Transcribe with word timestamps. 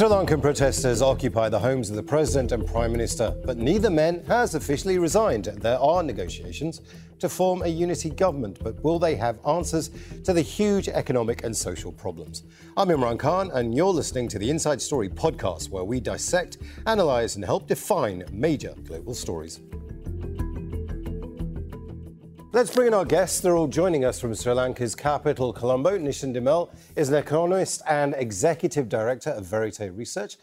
Sri 0.00 0.08
Lankan 0.08 0.40
protesters 0.40 1.02
occupy 1.02 1.50
the 1.50 1.58
homes 1.58 1.90
of 1.90 1.96
the 1.96 2.02
president 2.02 2.52
and 2.52 2.66
prime 2.66 2.90
minister, 2.90 3.36
but 3.44 3.58
neither 3.58 3.90
man 3.90 4.24
has 4.24 4.54
officially 4.54 4.96
resigned. 4.96 5.44
There 5.44 5.78
are 5.78 6.02
negotiations 6.02 6.80
to 7.18 7.28
form 7.28 7.60
a 7.60 7.68
unity 7.68 8.08
government, 8.08 8.60
but 8.64 8.82
will 8.82 8.98
they 8.98 9.14
have 9.16 9.38
answers 9.46 9.90
to 10.24 10.32
the 10.32 10.40
huge 10.40 10.88
economic 10.88 11.44
and 11.44 11.54
social 11.54 11.92
problems? 11.92 12.44
I'm 12.78 12.88
Imran 12.88 13.18
Khan, 13.18 13.50
and 13.52 13.74
you're 13.74 13.92
listening 13.92 14.26
to 14.28 14.38
the 14.38 14.48
Inside 14.48 14.80
Story 14.80 15.10
podcast, 15.10 15.68
where 15.68 15.84
we 15.84 16.00
dissect, 16.00 16.56
analyze, 16.86 17.36
and 17.36 17.44
help 17.44 17.66
define 17.66 18.24
major 18.32 18.74
global 18.86 19.12
stories. 19.12 19.60
Let's 22.52 22.74
bring 22.74 22.88
in 22.88 22.94
our 22.94 23.04
guests. 23.04 23.38
They're 23.38 23.56
all 23.56 23.68
joining 23.68 24.04
us 24.04 24.18
from 24.18 24.34
Sri 24.34 24.52
Lanka's 24.52 24.96
capital, 24.96 25.52
Colombo. 25.52 25.96
Nishan 25.96 26.34
De 26.34 26.40
Mel 26.40 26.68
is 26.96 27.08
an 27.08 27.14
economist 27.14 27.80
and 27.88 28.12
executive 28.18 28.88
director 28.88 29.30
of 29.30 29.44
Verite 29.46 29.96
Research. 29.96 30.36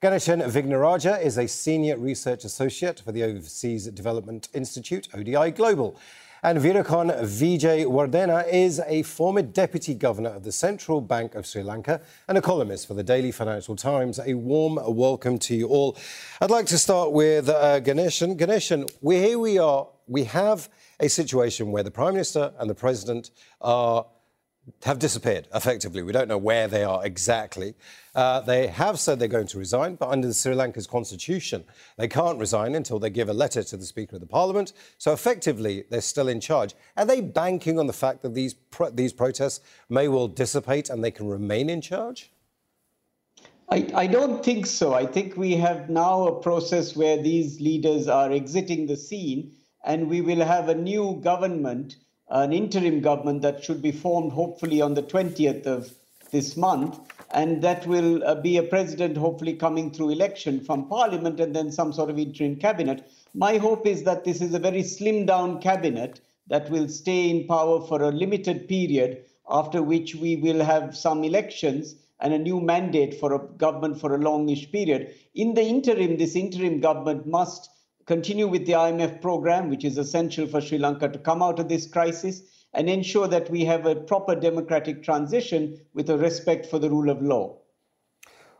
Ganeshan 0.00 0.40
Wignaraja 0.52 1.20
is 1.20 1.36
a 1.36 1.48
senior 1.48 1.98
research 1.98 2.44
associate 2.44 3.00
for 3.00 3.10
the 3.10 3.24
Overseas 3.24 3.88
Development 3.88 4.48
Institute, 4.54 5.08
ODI 5.12 5.50
Global. 5.50 5.98
And 6.44 6.60
Weerakoon 6.60 7.10
Vijay 7.24 8.52
is 8.52 8.80
a 8.86 9.02
former 9.02 9.42
deputy 9.42 9.94
governor 9.94 10.30
of 10.30 10.44
the 10.44 10.52
Central 10.52 11.00
Bank 11.00 11.34
of 11.34 11.44
Sri 11.44 11.64
Lanka 11.64 12.00
and 12.28 12.38
a 12.38 12.40
columnist 12.40 12.86
for 12.86 12.94
the 12.94 13.02
Daily 13.02 13.32
Financial 13.32 13.74
Times. 13.74 14.20
A 14.24 14.34
warm 14.34 14.78
welcome 14.94 15.40
to 15.40 15.56
you 15.56 15.66
all. 15.66 15.96
I'd 16.40 16.52
like 16.52 16.66
to 16.66 16.78
start 16.78 17.10
with 17.10 17.48
uh, 17.48 17.80
Ganeshan. 17.80 18.38
Ganeshan, 18.38 18.88
we, 19.00 19.16
here 19.16 19.40
we 19.40 19.58
are. 19.58 19.88
We 20.08 20.24
have 20.24 20.68
a 21.00 21.08
situation 21.08 21.70
where 21.70 21.82
the 21.82 21.90
Prime 21.90 22.14
Minister 22.14 22.52
and 22.58 22.68
the 22.68 22.74
President 22.74 23.30
are 23.60 24.06
have 24.84 24.98
disappeared 24.98 25.48
effectively. 25.54 26.02
We 26.02 26.12
don't 26.12 26.28
know 26.28 26.38
where 26.38 26.68
they 26.68 26.84
are 26.84 27.04
exactly. 27.04 27.74
Uh, 28.14 28.40
they 28.40 28.66
have 28.66 28.98
said 29.00 29.18
they're 29.18 29.28
going 29.28 29.46
to 29.46 29.58
resign, 29.58 29.94
but 29.94 30.08
under 30.08 30.28
the 30.28 30.34
Sri 30.34 30.54
Lanka's 30.54 30.86
constitution, 30.86 31.64
they 31.96 32.08
can't 32.08 32.38
resign 32.38 32.74
until 32.74 32.98
they 32.98 33.10
give 33.10 33.28
a 33.28 33.32
letter 33.32 33.62
to 33.62 33.76
the 33.76 33.84
Speaker 33.84 34.16
of 34.16 34.20
the 34.20 34.26
Parliament. 34.26 34.72
So 34.98 35.12
effectively, 35.12 35.84
they're 35.90 36.00
still 36.00 36.28
in 36.28 36.40
charge. 36.40 36.74
Are 36.96 37.06
they 37.06 37.20
banking 37.20 37.78
on 37.78 37.86
the 37.86 37.92
fact 37.92 38.22
that 38.22 38.34
these 38.34 38.54
pro- 38.54 38.90
these 38.90 39.12
protests 39.12 39.60
may 39.88 40.08
well 40.08 40.28
dissipate 40.28 40.90
and 40.90 41.02
they 41.02 41.10
can 41.10 41.28
remain 41.28 41.70
in 41.70 41.80
charge? 41.80 42.30
I, 43.70 43.86
I 43.94 44.06
don't 44.06 44.42
think 44.42 44.66
so. 44.66 44.94
I 44.94 45.04
think 45.04 45.36
we 45.36 45.52
have 45.56 45.90
now 45.90 46.26
a 46.26 46.40
process 46.40 46.96
where 46.96 47.22
these 47.22 47.60
leaders 47.60 48.08
are 48.08 48.32
exiting 48.32 48.86
the 48.86 48.96
scene 48.96 49.52
and 49.84 50.08
we 50.08 50.20
will 50.20 50.44
have 50.44 50.68
a 50.68 50.74
new 50.74 51.20
government, 51.22 51.96
an 52.28 52.52
interim 52.52 53.00
government 53.00 53.42
that 53.42 53.62
should 53.62 53.80
be 53.80 53.92
formed 53.92 54.32
hopefully 54.32 54.80
on 54.80 54.94
the 54.94 55.02
20th 55.02 55.66
of 55.66 55.92
this 56.30 56.56
month. 56.56 56.98
And 57.30 57.62
that 57.62 57.86
will 57.86 58.24
uh, 58.24 58.34
be 58.36 58.56
a 58.56 58.62
president 58.62 59.16
hopefully 59.16 59.54
coming 59.54 59.90
through 59.90 60.10
election 60.10 60.60
from 60.60 60.88
parliament 60.88 61.40
and 61.40 61.54
then 61.54 61.70
some 61.70 61.92
sort 61.92 62.10
of 62.10 62.18
interim 62.18 62.56
cabinet. 62.56 63.10
My 63.34 63.58
hope 63.58 63.86
is 63.86 64.04
that 64.04 64.24
this 64.24 64.40
is 64.40 64.54
a 64.54 64.58
very 64.58 64.82
slimmed 64.82 65.26
down 65.26 65.60
cabinet 65.60 66.20
that 66.48 66.70
will 66.70 66.88
stay 66.88 67.28
in 67.28 67.46
power 67.46 67.80
for 67.86 68.02
a 68.02 68.10
limited 68.10 68.68
period, 68.68 69.24
after 69.50 69.82
which 69.82 70.14
we 70.14 70.36
will 70.36 70.64
have 70.64 70.96
some 70.96 71.22
elections 71.22 71.94
and 72.20 72.32
a 72.32 72.38
new 72.38 72.60
mandate 72.60 73.14
for 73.20 73.34
a 73.34 73.46
government 73.56 74.00
for 74.00 74.14
a 74.14 74.18
longish 74.18 74.72
period. 74.72 75.14
In 75.34 75.54
the 75.54 75.62
interim, 75.62 76.16
this 76.16 76.34
interim 76.34 76.80
government 76.80 77.26
must 77.26 77.70
continue 78.08 78.48
with 78.48 78.64
the 78.64 78.72
IMF 78.72 79.20
program, 79.20 79.68
which 79.68 79.84
is 79.84 79.98
essential 79.98 80.46
for 80.46 80.62
Sri 80.62 80.78
Lanka 80.78 81.10
to 81.10 81.18
come 81.18 81.42
out 81.42 81.58
of 81.58 81.68
this 81.68 81.86
crisis, 81.86 82.42
and 82.72 82.88
ensure 82.88 83.28
that 83.28 83.50
we 83.50 83.66
have 83.66 83.84
a 83.84 83.94
proper 83.94 84.34
democratic 84.34 85.02
transition 85.02 85.78
with 85.92 86.08
a 86.08 86.16
respect 86.16 86.64
for 86.64 86.78
the 86.78 86.88
rule 86.88 87.10
of 87.10 87.20
law. 87.20 87.58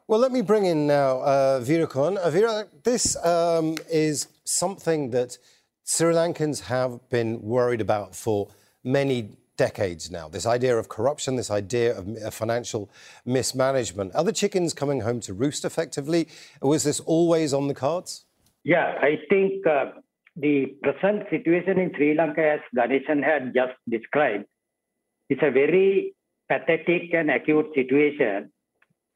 Well, 0.06 0.20
let 0.20 0.32
me 0.32 0.42
bring 0.42 0.66
in 0.66 0.86
now 0.86 1.20
uh, 1.20 1.60
Weerakoon. 1.60 2.19
Uh, 2.22 2.64
this 2.84 3.16
um, 3.24 3.76
is 3.91 4.28
something 4.44 5.10
that 5.10 5.38
Sri 5.84 6.12
Lankans 6.12 6.60
have 6.60 7.08
been 7.08 7.41
worried 7.41 7.80
about 7.80 8.15
for 8.15 8.48
many 8.84 9.30
decades 9.56 10.10
now. 10.10 10.28
This 10.28 10.44
idea 10.44 10.76
of 10.76 10.91
corruption, 10.91 11.36
this 11.36 11.50
idea 11.50 11.97
of 11.97 12.06
uh, 12.16 12.30
financial 12.30 12.91
mismanagement. 13.25 14.15
Are 14.15 14.25
the 14.25 14.32
chickens 14.32 14.75
coming 14.75 15.00
home 15.00 15.20
to 15.20 15.32
roost 15.32 15.65
effectively? 15.65 16.28
Was 16.60 16.84
this 16.84 17.00
always 17.00 17.54
on 17.54 17.69
the 17.69 17.75
cards? 17.75 18.26
Yeah, 18.68 18.98
I 19.00 19.18
think 19.30 19.66
uh, 19.66 19.92
the 20.36 20.66
present 20.82 21.22
situation 21.30 21.78
in 21.78 21.90
Sri 21.96 22.14
Lanka, 22.14 22.44
as 22.46 22.60
Ganeshan 22.76 23.24
had 23.24 23.54
just 23.54 23.72
described, 23.88 24.44
is 25.30 25.38
a 25.40 25.50
very 25.50 26.14
pathetic 26.50 27.14
and 27.14 27.30
acute 27.30 27.68
situation. 27.74 28.52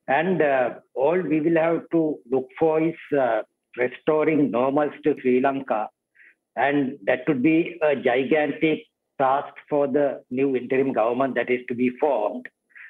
And 0.08 0.40
uh, 0.40 0.70
all 0.94 1.20
we 1.20 1.42
will 1.42 1.60
have 1.60 1.82
to 1.92 2.18
look 2.30 2.48
for 2.58 2.80
is 2.80 2.94
uh, 3.14 3.42
restoring 3.76 4.50
normals 4.50 4.94
to 5.04 5.16
Sri 5.20 5.42
Lanka. 5.42 5.90
And 6.56 6.96
that 7.04 7.28
would 7.28 7.42
be 7.42 7.78
a 7.82 7.94
gigantic 7.94 8.86
task 9.20 9.52
for 9.68 9.86
the 9.86 10.22
new 10.30 10.56
interim 10.56 10.94
government 10.94 11.34
that 11.34 11.50
is 11.50 11.60
to 11.68 11.74
be 11.74 11.90
formed, 12.00 12.46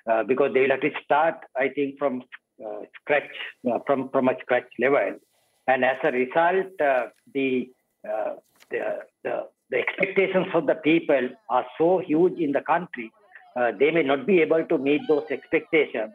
uh, 0.08 0.22
because 0.22 0.54
they 0.54 0.60
will 0.60 0.76
have 0.76 0.82
to 0.82 0.90
start, 1.02 1.38
I 1.56 1.70
think, 1.70 1.98
from 1.98 2.22
uh, 2.64 2.82
scratch, 3.00 3.34
uh, 3.68 3.80
from, 3.84 4.10
from 4.10 4.28
a 4.28 4.34
scratch 4.44 4.70
level 4.78 5.18
and 5.66 5.84
as 5.84 5.96
a 6.02 6.10
result, 6.10 6.80
uh, 6.80 7.06
the, 7.34 7.70
uh, 8.08 8.34
the, 8.70 8.98
the, 9.22 9.46
the 9.70 9.78
expectations 9.78 10.46
of 10.54 10.66
the 10.66 10.74
people 10.74 11.28
are 11.48 11.66
so 11.78 11.98
huge 11.98 12.38
in 12.38 12.52
the 12.52 12.60
country, 12.62 13.12
uh, 13.56 13.72
they 13.78 13.90
may 13.90 14.02
not 14.02 14.26
be 14.26 14.40
able 14.40 14.64
to 14.64 14.78
meet 14.78 15.02
those 15.08 15.24
expectations. 15.30 16.12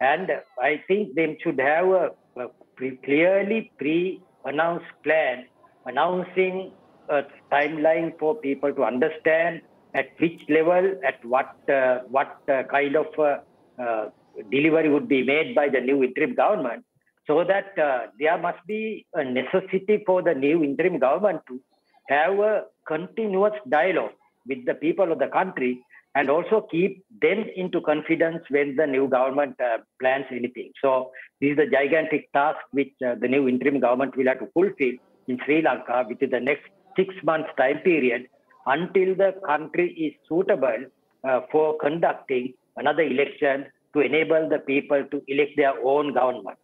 And 0.00 0.30
I 0.60 0.82
think 0.88 1.14
they 1.14 1.38
should 1.42 1.60
have 1.60 1.86
a, 1.86 2.10
a 2.36 2.48
pre- 2.76 2.96
clearly 2.96 3.72
pre-announced 3.78 4.86
plan 5.02 5.46
announcing 5.86 6.72
a 7.08 7.22
timeline 7.50 8.18
for 8.18 8.34
people 8.34 8.72
to 8.74 8.84
understand 8.84 9.62
at 9.94 10.08
which 10.18 10.40
level, 10.48 10.94
at 11.06 11.24
what 11.24 11.56
uh, 11.70 12.00
what 12.08 12.38
uh, 12.48 12.62
kind 12.64 12.94
of 12.94 13.06
uh, 13.18 14.10
delivery 14.50 14.88
would 14.88 15.08
be 15.08 15.22
made 15.22 15.54
by 15.54 15.68
the 15.68 15.80
new 15.80 16.02
interim 16.04 16.34
government, 16.34 16.84
so 17.28 17.44
that 17.44 17.78
uh, 17.78 18.06
there 18.18 18.38
must 18.38 18.66
be 18.66 19.06
a 19.14 19.22
necessity 19.22 20.02
for 20.06 20.22
the 20.22 20.34
new 20.34 20.64
interim 20.64 20.98
government 20.98 21.40
to 21.48 21.60
have 22.08 22.38
a 22.38 22.64
continuous 22.86 23.52
dialogue 23.68 24.16
with 24.46 24.64
the 24.64 24.74
people 24.74 25.12
of 25.12 25.18
the 25.18 25.28
country 25.28 25.72
and 26.14 26.30
also 26.30 26.66
keep 26.70 27.04
them 27.20 27.44
into 27.54 27.80
confidence 27.82 28.42
when 28.48 28.74
the 28.76 28.86
new 28.86 29.06
government 29.08 29.54
uh, 29.60 29.78
plans 30.00 30.24
anything. 30.30 30.70
So 30.82 31.10
this 31.40 31.50
is 31.50 31.56
the 31.58 31.66
gigantic 31.66 32.32
task 32.32 32.58
which 32.70 32.94
uh, 33.06 33.14
the 33.20 33.28
new 33.28 33.46
interim 33.46 33.78
government 33.78 34.16
will 34.16 34.26
have 34.26 34.40
to 34.40 34.48
fulfill 34.54 34.94
in 35.28 35.38
Sri 35.44 35.60
Lanka 35.62 36.06
within 36.08 36.30
the 36.30 36.40
next 36.40 36.70
six 36.96 37.14
months 37.22 37.50
time 37.58 37.78
period 37.80 38.26
until 38.66 39.14
the 39.14 39.34
country 39.46 39.92
is 40.06 40.14
suitable 40.28 40.80
uh, 41.24 41.40
for 41.52 41.76
conducting 41.78 42.54
another 42.76 43.02
election 43.02 43.66
to 43.92 44.00
enable 44.00 44.48
the 44.48 44.58
people 44.60 45.04
to 45.10 45.22
elect 45.28 45.52
their 45.56 45.74
own 45.84 46.14
government. 46.14 46.58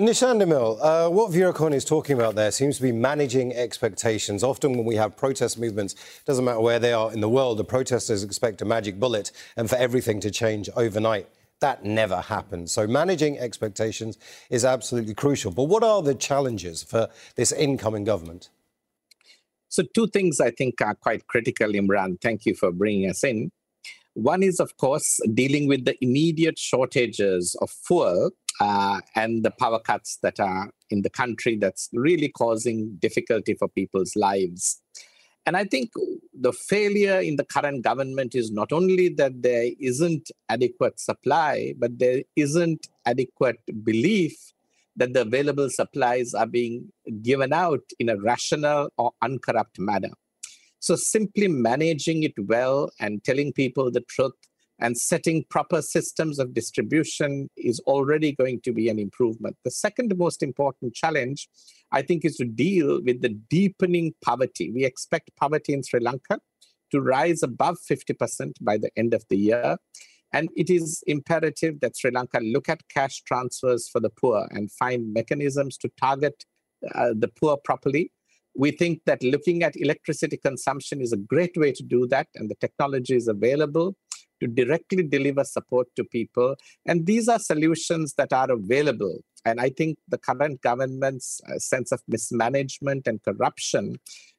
Nishan 0.00 0.38
De 0.38 0.46
Mel, 0.46 0.82
uh, 0.82 1.10
what 1.10 1.30
Weerakoon 1.30 1.74
is 1.74 1.84
talking 1.84 2.16
about 2.16 2.34
there 2.34 2.50
seems 2.50 2.76
to 2.76 2.82
be 2.82 2.90
managing 2.90 3.54
expectations. 3.54 4.42
Often 4.42 4.78
when 4.78 4.86
we 4.86 4.96
have 4.96 5.14
protest 5.14 5.58
movements, 5.58 5.94
doesn't 6.24 6.42
matter 6.42 6.60
where 6.60 6.78
they 6.78 6.94
are 6.94 7.12
in 7.12 7.20
the 7.20 7.28
world, 7.28 7.58
the 7.58 7.64
protesters 7.64 8.24
expect 8.24 8.62
a 8.62 8.64
magic 8.64 8.98
bullet 8.98 9.30
and 9.58 9.68
for 9.68 9.76
everything 9.76 10.18
to 10.20 10.30
change 10.30 10.70
overnight. 10.74 11.28
That 11.60 11.84
never 11.84 12.22
happens. 12.22 12.72
So 12.72 12.86
managing 12.86 13.38
expectations 13.38 14.16
is 14.48 14.64
absolutely 14.64 15.12
crucial. 15.12 15.50
But 15.50 15.64
what 15.64 15.84
are 15.84 16.00
the 16.00 16.14
challenges 16.14 16.82
for 16.82 17.10
this 17.34 17.52
incoming 17.52 18.04
government? 18.04 18.48
So 19.68 19.82
two 19.94 20.06
things 20.06 20.40
I 20.40 20.50
think 20.50 20.80
are 20.80 20.94
quite 20.94 21.26
critical, 21.26 21.68
Imran. 21.68 22.18
Thank 22.22 22.46
you 22.46 22.54
for 22.54 22.72
bringing 22.72 23.10
us 23.10 23.22
in. 23.22 23.52
One 24.14 24.42
is, 24.42 24.60
of 24.60 24.78
course, 24.78 25.20
dealing 25.34 25.68
with 25.68 25.84
the 25.84 25.94
immediate 26.02 26.58
shortages 26.58 27.54
of 27.60 27.70
fuel 27.70 28.30
uh, 28.60 29.00
and 29.14 29.44
the 29.44 29.50
power 29.50 29.78
cuts 29.78 30.18
that 30.22 30.40
are 30.40 30.70
in 30.90 31.02
the 31.02 31.10
country 31.10 31.56
that's 31.56 31.88
really 31.92 32.28
causing 32.28 32.96
difficulty 32.98 33.54
for 33.54 33.68
people's 33.68 34.16
lives. 34.16 34.80
And 35.46 35.56
I 35.56 35.64
think 35.64 35.90
the 36.38 36.52
failure 36.52 37.18
in 37.20 37.36
the 37.36 37.44
current 37.44 37.82
government 37.82 38.34
is 38.34 38.52
not 38.52 38.72
only 38.72 39.08
that 39.10 39.42
there 39.42 39.70
isn't 39.80 40.30
adequate 40.48 41.00
supply, 41.00 41.74
but 41.78 41.98
there 41.98 42.22
isn't 42.36 42.88
adequate 43.06 43.58
belief 43.84 44.36
that 44.96 45.14
the 45.14 45.22
available 45.22 45.70
supplies 45.70 46.34
are 46.34 46.46
being 46.46 46.92
given 47.22 47.52
out 47.52 47.82
in 47.98 48.10
a 48.10 48.20
rational 48.20 48.90
or 48.98 49.12
uncorrupt 49.22 49.78
manner. 49.78 50.10
So 50.78 50.94
simply 50.96 51.48
managing 51.48 52.22
it 52.22 52.34
well 52.38 52.90
and 53.00 53.22
telling 53.24 53.52
people 53.52 53.90
the 53.90 54.00
truth 54.02 54.32
and 54.80 54.96
setting 54.96 55.44
proper 55.50 55.82
systems 55.82 56.38
of 56.38 56.54
distribution 56.54 57.50
is 57.56 57.80
already 57.80 58.32
going 58.32 58.60
to 58.62 58.72
be 58.72 58.88
an 58.88 58.98
improvement. 58.98 59.56
The 59.64 59.70
second 59.70 60.16
most 60.16 60.42
important 60.42 60.94
challenge, 60.94 61.48
I 61.92 62.02
think, 62.02 62.24
is 62.24 62.36
to 62.36 62.46
deal 62.46 63.00
with 63.04 63.20
the 63.20 63.28
deepening 63.28 64.14
poverty. 64.24 64.70
We 64.70 64.84
expect 64.84 65.30
poverty 65.38 65.74
in 65.74 65.82
Sri 65.82 66.00
Lanka 66.00 66.40
to 66.92 67.00
rise 67.00 67.42
above 67.42 67.76
50% 67.90 68.52
by 68.60 68.78
the 68.78 68.90
end 68.96 69.14
of 69.14 69.24
the 69.28 69.36
year. 69.36 69.76
And 70.32 70.48
it 70.56 70.70
is 70.70 71.02
imperative 71.06 71.80
that 71.80 71.96
Sri 71.96 72.10
Lanka 72.10 72.40
look 72.40 72.68
at 72.68 72.88
cash 72.88 73.22
transfers 73.22 73.88
for 73.88 74.00
the 74.00 74.10
poor 74.10 74.48
and 74.50 74.72
find 74.72 75.12
mechanisms 75.12 75.76
to 75.78 75.90
target 76.00 76.44
uh, 76.94 77.10
the 77.14 77.28
poor 77.28 77.58
properly. 77.64 78.12
We 78.56 78.70
think 78.70 79.02
that 79.06 79.22
looking 79.22 79.62
at 79.62 79.76
electricity 79.76 80.36
consumption 80.36 81.00
is 81.00 81.12
a 81.12 81.16
great 81.16 81.56
way 81.56 81.72
to 81.72 81.82
do 81.82 82.06
that, 82.08 82.26
and 82.34 82.50
the 82.50 82.56
technology 82.56 83.14
is 83.14 83.28
available 83.28 83.96
to 84.40 84.46
directly 84.46 85.02
deliver 85.02 85.44
support 85.44 85.88
to 85.96 86.04
people. 86.04 86.56
And 86.86 87.06
these 87.06 87.28
are 87.28 87.38
solutions 87.38 88.14
that 88.14 88.32
are 88.32 88.50
available. 88.50 89.20
And 89.44 89.60
I 89.60 89.70
think 89.70 89.98
the 90.08 90.18
current 90.18 90.60
government's 90.60 91.40
uh, 91.48 91.58
sense 91.58 91.92
of 91.92 92.02
mismanagement 92.08 93.06
and 93.06 93.22
corruption 93.22 93.96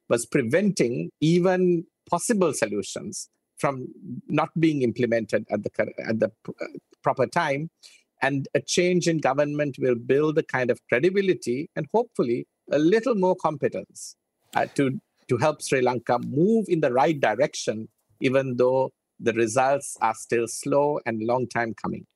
was 0.08 0.26
preventing 0.26 1.10
even 1.20 1.84
possible 2.08 2.52
solutions 2.52 3.28
from 3.58 3.86
not 4.28 4.50
being 4.58 4.82
implemented 4.82 5.46
at 5.50 5.62
the 5.62 5.70
at 6.08 6.18
the 6.20 6.30
uh, 6.48 6.66
proper 7.02 7.26
time 7.26 7.70
and 8.20 8.48
a 8.54 8.60
change 8.60 9.08
in 9.08 9.18
government 9.18 9.76
will 9.78 9.94
build 9.94 10.38
a 10.38 10.42
kind 10.42 10.70
of 10.70 10.80
credibility 10.88 11.68
and 11.76 11.86
hopefully 11.92 12.46
a 12.70 12.78
little 12.78 13.14
more 13.14 13.36
competence 13.36 14.16
uh, 14.56 14.66
to 14.74 15.00
to 15.28 15.36
help 15.36 15.62
Sri 15.62 15.80
Lanka 15.80 16.18
move 16.20 16.66
in 16.68 16.80
the 16.80 16.92
right 16.92 17.18
direction 17.28 17.88
even 18.20 18.56
though 18.56 18.90
the 19.22 19.32
results 19.32 19.96
are 20.00 20.14
still 20.14 20.46
slow 20.46 20.98
and 21.06 21.22
long 21.22 21.46
time 21.48 21.74
coming 21.74 22.06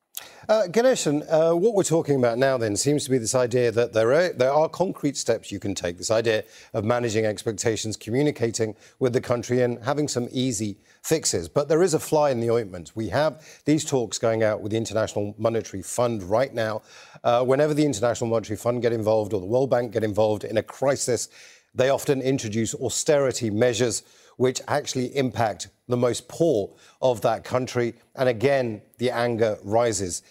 uh, 0.48 0.62
Ganeshan, 0.68 1.26
uh, 1.28 1.54
what 1.54 1.74
we're 1.74 1.82
talking 1.82 2.16
about 2.16 2.38
now 2.38 2.56
then 2.56 2.76
seems 2.76 3.04
to 3.04 3.10
be 3.10 3.18
this 3.18 3.34
idea 3.34 3.70
that 3.72 3.92
there 3.92 4.12
are, 4.12 4.32
there 4.32 4.52
are 4.52 4.68
concrete 4.68 5.16
steps 5.16 5.50
you 5.50 5.58
can 5.58 5.74
take, 5.74 5.98
this 5.98 6.10
idea 6.10 6.44
of 6.72 6.84
managing 6.84 7.26
expectations, 7.26 7.96
communicating 7.96 8.76
with 8.98 9.12
the 9.12 9.20
country, 9.20 9.62
and 9.62 9.82
having 9.84 10.06
some 10.08 10.28
easy 10.30 10.78
fixes. 11.02 11.48
But 11.48 11.68
there 11.68 11.82
is 11.82 11.94
a 11.94 11.98
fly 11.98 12.30
in 12.30 12.40
the 12.40 12.50
ointment. 12.50 12.92
We 12.94 13.08
have 13.08 13.44
these 13.64 13.84
talks 13.84 14.18
going 14.18 14.42
out 14.42 14.60
with 14.60 14.70
the 14.70 14.78
International 14.78 15.34
Monetary 15.36 15.82
Fund 15.82 16.22
right 16.22 16.54
now. 16.54 16.82
Uh, 17.24 17.44
whenever 17.44 17.74
the 17.74 17.84
International 17.84 18.30
Monetary 18.30 18.56
Fund 18.56 18.82
get 18.82 18.92
involved 18.92 19.32
or 19.32 19.40
the 19.40 19.46
World 19.46 19.68
Bank 19.68 19.92
get 19.92 20.04
involved 20.04 20.44
in 20.44 20.56
a 20.56 20.62
crisis, 20.62 21.28
they 21.76 21.90
often 21.90 22.20
introduce 22.22 22.74
austerity 22.74 23.50
measures 23.50 24.02
which 24.36 24.60
actually 24.68 25.16
impact 25.16 25.68
the 25.88 25.96
most 25.96 26.28
poor 26.28 26.74
of 27.00 27.20
that 27.22 27.44
country. 27.44 27.94
And 28.14 28.28
again, 28.28 28.82
the 28.98 29.10
anger 29.10 29.58
rises. 29.62 30.22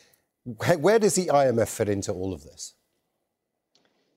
Where 0.43 0.99
does 0.99 1.15
the 1.15 1.27
IMF 1.27 1.67
fit 1.67 1.89
into 1.89 2.11
all 2.11 2.33
of 2.33 2.43
this? 2.43 2.73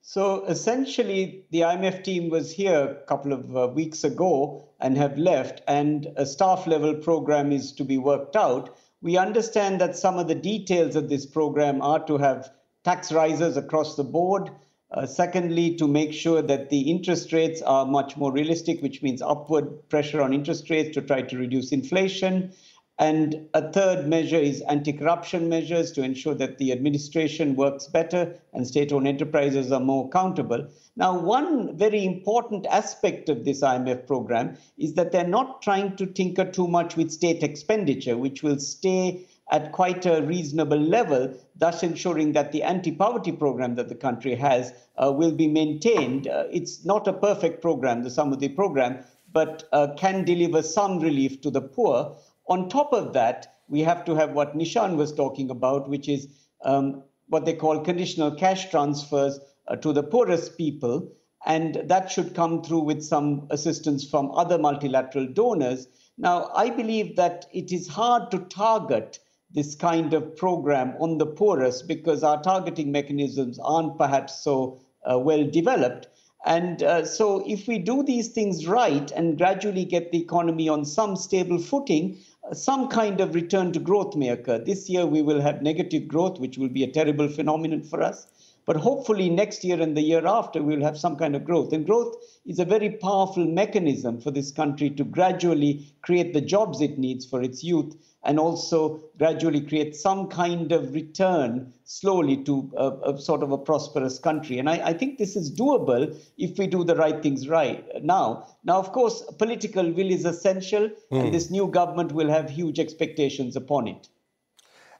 So 0.03 0.47
essentially, 0.47 1.45
the 1.51 1.61
IMF 1.61 2.03
team 2.03 2.31
was 2.31 2.51
here 2.51 2.99
a 3.03 3.07
couple 3.07 3.33
of 3.33 3.57
uh, 3.57 3.69
weeks 3.69 4.05
ago 4.05 4.65
and 4.81 4.97
have 4.97 5.19
left, 5.19 5.61
and 5.69 6.09
a 6.17 6.25
staff 6.25 6.67
level 6.67 6.95
program 6.95 7.53
is 7.53 7.73
to 7.73 7.85
be 7.85 7.99
worked 7.99 8.35
out. 8.35 8.79
We 9.03 9.19
understand 9.19 9.83
that 9.83 9.97
some 9.97 10.19
of 10.19 10.27
the 10.27 10.35
details 10.35 10.97
of 10.97 11.11
this 11.11 11.27
program 11.27 11.83
are 11.83 12.05
to 12.07 12.17
have 12.17 12.51
tax 12.85 13.13
rises 13.13 13.59
across 13.59 13.97
the 13.97 14.05
board, 14.05 14.51
uh, 14.90 15.06
secondly, 15.06 15.76
to 15.76 15.87
make 15.87 16.12
sure 16.12 16.40
that 16.40 16.70
the 16.70 16.90
interest 16.90 17.32
rates 17.32 17.61
are 17.61 17.85
much 17.85 18.17
more 18.17 18.32
realistic, 18.32 18.81
which 18.82 19.02
means 19.02 19.20
upward 19.20 19.88
pressure 19.88 20.23
on 20.23 20.32
interest 20.32 20.70
rates 20.70 20.94
to 20.94 21.02
try 21.02 21.20
to 21.23 21.37
reduce 21.37 21.73
inflation. 21.73 22.52
And 23.00 23.49
a 23.55 23.70
third 23.70 24.08
measure 24.08 24.40
is 24.40 24.61
anti 24.62 24.93
corruption 24.93 25.49
measures 25.49 25.93
to 25.93 26.02
ensure 26.02 26.35
that 26.35 26.58
the 26.58 26.73
administration 26.73 27.55
works 27.55 27.87
better 27.87 28.35
and 28.52 28.67
state 28.67 28.93
owned 28.93 29.06
enterprises 29.06 29.70
are 29.70 29.79
more 29.79 30.06
accountable. 30.06 30.67
Now, 30.96 31.17
one 31.17 31.76
very 31.76 32.05
important 32.05 32.67
aspect 32.67 33.29
of 33.29 33.44
this 33.44 33.61
IMF 33.61 34.06
program 34.08 34.56
is 34.79 34.94
that 34.94 35.12
they're 35.12 35.29
not 35.29 35.62
trying 35.62 35.94
to 35.96 36.06
tinker 36.06 36.50
too 36.50 36.67
much 36.67 36.96
with 36.96 37.12
state 37.12 37.44
expenditure, 37.44 38.17
which 38.17 38.43
will 38.43 38.58
stay 38.58 39.26
at 39.50 39.73
quite 39.73 40.05
a 40.05 40.23
reasonable 40.23 40.79
level, 40.79 41.35
thus 41.56 41.83
ensuring 41.83 42.33
that 42.33 42.53
the 42.53 42.62
anti 42.62 42.93
poverty 42.93 43.33
program 43.33 43.75
that 43.77 43.89
the 43.89 43.95
country 43.95 44.35
has 44.35 44.73
uh, 45.03 45.11
will 45.11 45.33
be 45.33 45.47
maintained. 45.47 46.29
Uh, 46.29 46.45
it's 46.53 46.85
not 46.85 47.09
a 47.09 47.12
perfect 47.12 47.62
program, 47.62 48.03
the 48.03 48.11
Samruddhi 48.11 48.55
program, 48.55 48.99
but 49.33 49.69
uh, 49.73 49.89
can 49.97 50.25
deliver 50.25 50.62
some 50.62 51.00
relief 51.00 51.41
to 51.41 51.50
the 51.50 51.62
poor. 51.62 52.17
On 52.49 52.69
top 52.69 52.93
of 52.93 53.12
that, 53.15 53.56
we 53.69 53.81
have 53.81 54.05
to 54.05 54.15
have 54.15 54.33
what 54.33 54.56
Nishan 54.56 54.97
was 54.97 55.12
talking 55.12 55.51
about, 55.51 55.89
which 55.89 56.09
is 56.09 56.29
um, 56.65 57.03
what 57.29 57.44
they 57.44 57.55
call 57.55 57.81
conditional 57.81 58.35
cash 58.35 58.71
transfers 58.71 59.41
uh, 59.69 59.77
to 59.77 59.93
the 59.93 60.03
poorest 60.03 60.56
people. 60.56 61.11
And 61.47 61.83
that 61.87 62.11
should 62.11 62.35
come 62.35 62.62
through 62.62 62.81
with 62.81 63.03
some 63.03 63.47
assistance 63.51 64.05
from 64.05 64.31
other 64.33 64.59
multilateral 64.59 65.27
donors. 65.27 65.87
Now, 66.17 66.51
I 66.55 66.71
believe 66.71 67.17
that 67.17 67.47
it 67.53 67.71
is 67.71 67.87
hard 67.87 68.31
to 68.33 68.41
target 68.41 69.21
this 69.50 69.75
kind 69.75 70.12
of 70.12 70.37
program 70.37 70.95
on 71.00 71.19
the 71.19 71.27
poorest 71.27 71.89
because 71.89 72.23
our 72.23 72.41
targeting 72.43 72.93
mechanisms 72.93 73.59
aren't 73.62 73.97
perhaps 73.97 74.43
so 74.43 74.81
uh, 75.11 75.19
well 75.19 75.45
developed. 75.45 76.09
And 76.45 76.83
uh, 76.83 77.05
so, 77.05 77.43
if 77.47 77.67
we 77.67 77.79
do 77.79 78.03
these 78.03 78.29
things 78.29 78.67
right 78.67 79.11
and 79.11 79.37
gradually 79.37 79.85
get 79.85 80.12
the 80.12 80.21
economy 80.21 80.69
on 80.69 80.85
some 80.85 81.17
stable 81.17 81.59
footing, 81.59 82.19
uh, 82.49 82.55
some 82.55 82.89
kind 82.89 83.21
of 83.21 83.35
return 83.35 83.73
to 83.73 83.81
growth 83.81 84.15
may 84.15 84.29
occur. 84.29 84.59
This 84.59 84.89
year, 84.89 85.05
we 85.05 85.21
will 85.21 85.41
have 85.41 85.62
negative 85.62 86.06
growth, 86.06 86.39
which 86.39 86.56
will 86.56 86.69
be 86.69 86.85
a 86.85 86.91
terrible 86.93 87.29
phenomenon 87.29 87.83
for 87.83 88.01
us. 88.03 88.29
But 88.69 88.76
hopefully, 88.76 89.31
next 89.31 89.65
year 89.65 89.81
and 89.81 89.97
the 89.97 90.03
year 90.03 90.26
after, 90.26 90.62
we 90.62 90.76
will 90.76 90.85
have 90.85 90.99
some 90.99 91.17
kind 91.17 91.35
of 91.35 91.43
growth. 91.43 91.73
And 91.73 91.87
growth 91.87 92.17
is 92.44 92.59
a 92.59 92.67
very 92.67 92.91
powerful 92.91 93.47
mechanism 93.47 94.20
for 94.20 94.31
this 94.31 94.53
country 94.53 94.91
to 94.91 95.05
gradually 95.05 95.87
create 96.03 96.35
the 96.35 96.43
jobs 96.43 96.82
it 96.82 96.99
needs 96.99 97.25
for 97.25 97.41
its 97.41 97.65
youth 97.65 97.97
and 98.25 98.38
also 98.38 99.00
gradually 99.17 99.62
create 99.62 99.97
some 99.97 100.29
kind 100.29 100.70
of 100.70 100.93
return 100.93 101.73
slowly 101.85 102.44
to 102.44 102.70
a, 102.76 103.15
a 103.15 103.19
sort 103.19 103.43
of 103.43 103.53
a 103.53 103.56
prosperous 103.56 104.19
country. 104.19 104.59
And 104.59 104.69
I, 104.69 104.88
I, 104.88 104.93
think 104.93 105.17
this 105.17 105.35
is 105.35 105.50
doable 105.50 106.15
if 106.37 106.59
we 106.59 106.67
do 106.67 106.85
the 106.85 106.94
right 106.94 107.23
things 107.23 107.49
right 107.49 107.87
now. 108.05 108.49
Now, 108.65 108.79
of 108.81 108.93
course, 108.93 109.23
political 109.38 109.91
will 109.91 110.11
is 110.11 110.26
essential, 110.26 110.91
mm. 110.91 110.94
and 111.11 111.29
hmm. 111.29 111.32
this 111.32 111.50
new 111.50 111.69
government 111.69 112.12
will 112.12 112.29
have 112.29 112.50
huge 112.50 112.79
expectations 112.79 113.56
upon 113.56 113.88
it. 113.88 114.11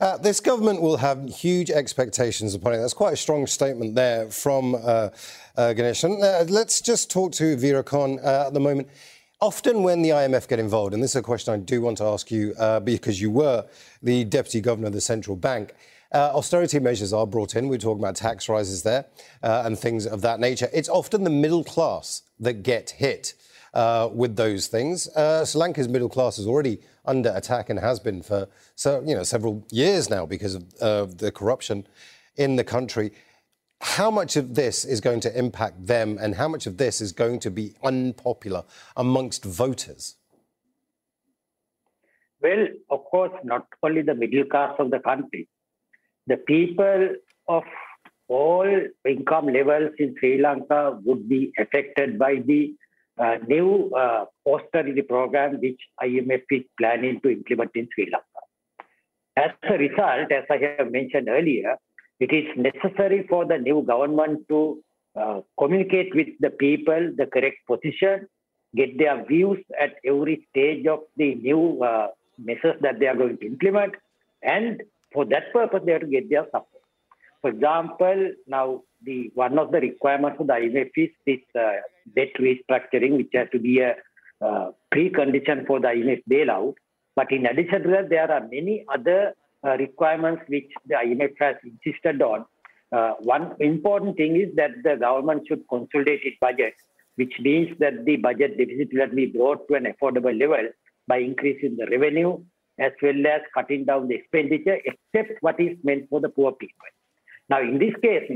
Uh, 0.01 0.17
this 0.17 0.39
government 0.39 0.81
will 0.81 0.97
have 0.97 1.29
huge 1.29 1.71
expectations 1.71 2.55
upon 2.55 2.73
it. 2.73 2.79
That's 2.79 2.95
quite 2.95 3.15
a 3.15 3.17
strong 3.17 3.49
statement 3.49 3.97
there 3.97 4.31
from 4.31 4.77
uh, 4.77 5.09
uh, 5.57 5.73
Ganesh. 5.73 6.05
Uh, 6.05 6.45
let's 6.49 6.81
just 6.81 7.11
talk 7.11 7.33
to 7.33 7.57
Weerakoon 7.57 8.25
uh, 8.25 8.47
at 8.47 8.55
the 8.55 8.61
moment. 8.61 8.89
Often, 9.41 9.83
when 9.83 10.03
the 10.03 10.11
IMF 10.11 10.47
get 10.47 10.61
involved, 10.61 10.95
and 10.95 11.03
this 11.03 11.11
is 11.13 11.17
a 11.17 11.23
question 11.23 11.53
I 11.53 11.57
do 11.57 11.81
want 11.81 11.99
to 11.99 12.05
ask 12.05 12.31
you 12.31 12.55
uh, 12.61 12.79
because 12.79 13.21
you 13.21 13.31
were 13.31 13.67
the 14.01 14.25
deputy 14.25 14.61
governor 14.61 14.87
of 14.87 14.93
the 14.93 15.01
central 15.01 15.37
bank, 15.37 15.75
austerity 16.13 16.79
measures 16.79 17.13
are 17.13 17.27
brought 17.27 17.57
in. 17.57 17.69
We're 17.69 17.79
talking 17.79 18.03
about 18.03 18.15
tax 18.15 18.49
rises 18.49 18.85
there 18.85 19.07
and 19.43 19.77
things 19.79 20.07
of 20.07 20.23
that 20.23 20.39
nature. 20.41 20.69
It's 20.73 20.89
often 20.89 21.23
the 21.23 21.31
middle 21.31 21.63
class 21.63 22.23
that 22.41 22.65
get 22.65 22.91
hit 22.91 23.35
with 24.13 24.35
those 24.35 24.67
things. 24.67 25.09
Sri 25.13 25.61
Lanka's 25.61 25.89
middle 25.89 26.09
class 26.09 26.39
is 26.39 26.47
already 26.47 26.81
under 27.09 27.33
attack 27.35 27.71
and 27.71 27.81
has 27.81 27.99
been 27.99 28.23
for 28.23 28.49
so, 28.77 29.03
you 29.05 29.15
know, 29.17 29.25
several 29.25 29.67
years 29.73 30.09
now 30.09 30.25
because 30.27 30.55
of 30.81 31.19
the 31.19 31.33
corruption 31.33 31.87
in 32.37 32.55
the 32.55 32.65
country 32.65 33.11
how 33.81 34.11
much 34.11 34.37
of 34.37 34.55
this 34.55 34.85
is 34.85 35.01
going 35.01 35.21
to 35.21 35.39
impact 35.39 35.87
them 35.87 36.19
and 36.21 36.35
how 36.35 36.49
much 36.49 36.67
of 36.67 36.79
this 36.79 37.01
is 37.01 37.13
going 37.13 37.39
to 37.41 37.51
be 37.51 37.75
unpopular 37.85 38.65
amongst 38.97 39.45
voters? 39.45 40.17
Well, 42.41 42.67
of 42.91 43.05
course, 43.05 43.33
not 43.45 43.67
only 43.83 44.03
the 44.03 44.15
middle 44.15 44.45
class 44.45 44.75
of 44.79 44.91
the 44.91 45.01
country, 45.01 45.49
the 46.27 46.37
people 46.37 47.15
of 47.49 47.65
all 48.29 48.69
income 49.09 49.47
levels 49.47 49.91
in 49.99 50.15
Sri 50.19 50.41
Lanka 50.41 50.99
would 51.05 51.29
be 51.29 51.53
affected 51.59 52.19
by 52.19 52.37
the 52.45 52.75
uh, 53.19 53.37
new 53.47 53.91
uh, 53.97 54.25
austerity 54.47 55.03
program 55.03 55.61
which 55.61 55.81
IMF 56.03 56.43
is 56.51 56.63
planning 56.79 57.21
to 57.23 57.31
implement 57.31 57.71
in 57.75 57.89
Sri 57.95 58.11
Lanka. 58.13 58.43
As 59.37 59.51
a 59.71 59.79
result, 59.79 60.33
as 60.33 60.45
I 60.51 60.59
have 60.79 60.91
mentioned 60.91 61.29
earlier, 61.29 61.77
it 62.21 62.33
is 62.33 62.47
necessary 62.57 63.27
for 63.29 63.45
the 63.45 63.59
new 63.59 63.83
government 63.83 64.49
to 64.49 64.83
uh, 65.17 65.41
communicate 65.59 66.15
with 66.15 66.29
the 66.41 66.51
people 66.51 67.13
the 67.17 67.27
correct 67.27 67.59
position, 67.67 68.27
get 68.75 68.99
their 68.99 69.25
views 69.27 69.59
at 69.81 69.95
every 70.05 70.47
stage 70.51 70.87
of 70.87 71.01
the 71.17 71.35
new 71.37 71.83
uh, 71.83 72.09
measures 72.39 72.77
that 72.81 72.99
they 72.99 73.07
are 73.07 73.17
going 73.17 73.39
to 73.39 73.47
implement, 73.47 73.95
and 74.43 74.83
for 75.13 75.25
that 75.25 75.53
purpose, 75.53 75.81
they 75.85 75.93
have 75.93 76.03
to 76.03 76.07
get 76.07 76.29
their 76.29 76.45
support. 76.47 76.83
For 77.41 77.51
example, 77.51 78.33
now 78.47 78.83
the 79.05 79.31
one 79.35 79.59
of 79.59 79.71
the 79.71 79.81
requirements 79.81 80.41
of 80.41 80.47
the 80.47 80.53
IMF 80.55 80.91
is 80.97 81.11
this 81.27 81.41
uh, 81.59 81.75
debt 82.17 82.29
restructuring, 82.39 83.17
which 83.17 83.31
has 83.35 83.49
to 83.53 83.59
be 83.59 83.81
a 83.81 83.95
uh, 84.45 84.71
precondition 84.95 85.67
for 85.67 85.81
the 85.81 85.89
IMF 85.89 86.23
bailout. 86.31 86.75
But 87.17 87.33
in 87.33 87.47
addition 87.47 87.83
to 87.83 87.91
that, 87.91 88.11
there 88.11 88.31
are 88.31 88.41
many 88.41 88.85
other 88.93 89.35
uh, 89.67 89.77
requirements 89.77 90.43
which 90.47 90.71
the 90.87 90.95
IMF 90.95 91.35
has 91.41 91.57
insisted 91.65 92.23
on. 92.23 92.45
Uh, 92.93 93.15
one 93.21 93.55
important 93.61 94.17
thing 94.17 94.37
is 94.37 94.55
that 94.57 94.71
the 94.83 94.97
government 94.97 95.43
should 95.47 95.63
consolidate 95.69 96.21
its 96.25 96.37
budget, 96.41 96.75
which 97.17 97.35
means 97.41 97.77
that 97.79 98.05
the 98.05 98.17
budget 98.17 98.57
deficit 98.57 98.89
will 98.93 99.15
be 99.15 99.27
brought 99.27 99.67
to 99.69 99.75
an 99.75 99.87
affordable 99.93 100.39
level 100.39 100.69
by 101.07 101.19
increasing 101.19 101.77
the 101.77 101.87
revenue, 101.87 102.39
as 102.79 102.93
well 103.03 103.27
as 103.27 103.41
cutting 103.53 103.85
down 103.85 104.09
the 104.09 104.15
expenditure, 104.15 104.79
except 104.85 105.43
what 105.43 105.59
is 105.61 105.77
meant 105.83 106.09
for 106.09 106.21
the 106.21 106.29
poor 106.29 106.53
people. 106.53 106.87
Now, 107.51 107.61
in 107.61 107.79
this 107.79 107.95
case, 108.03 108.31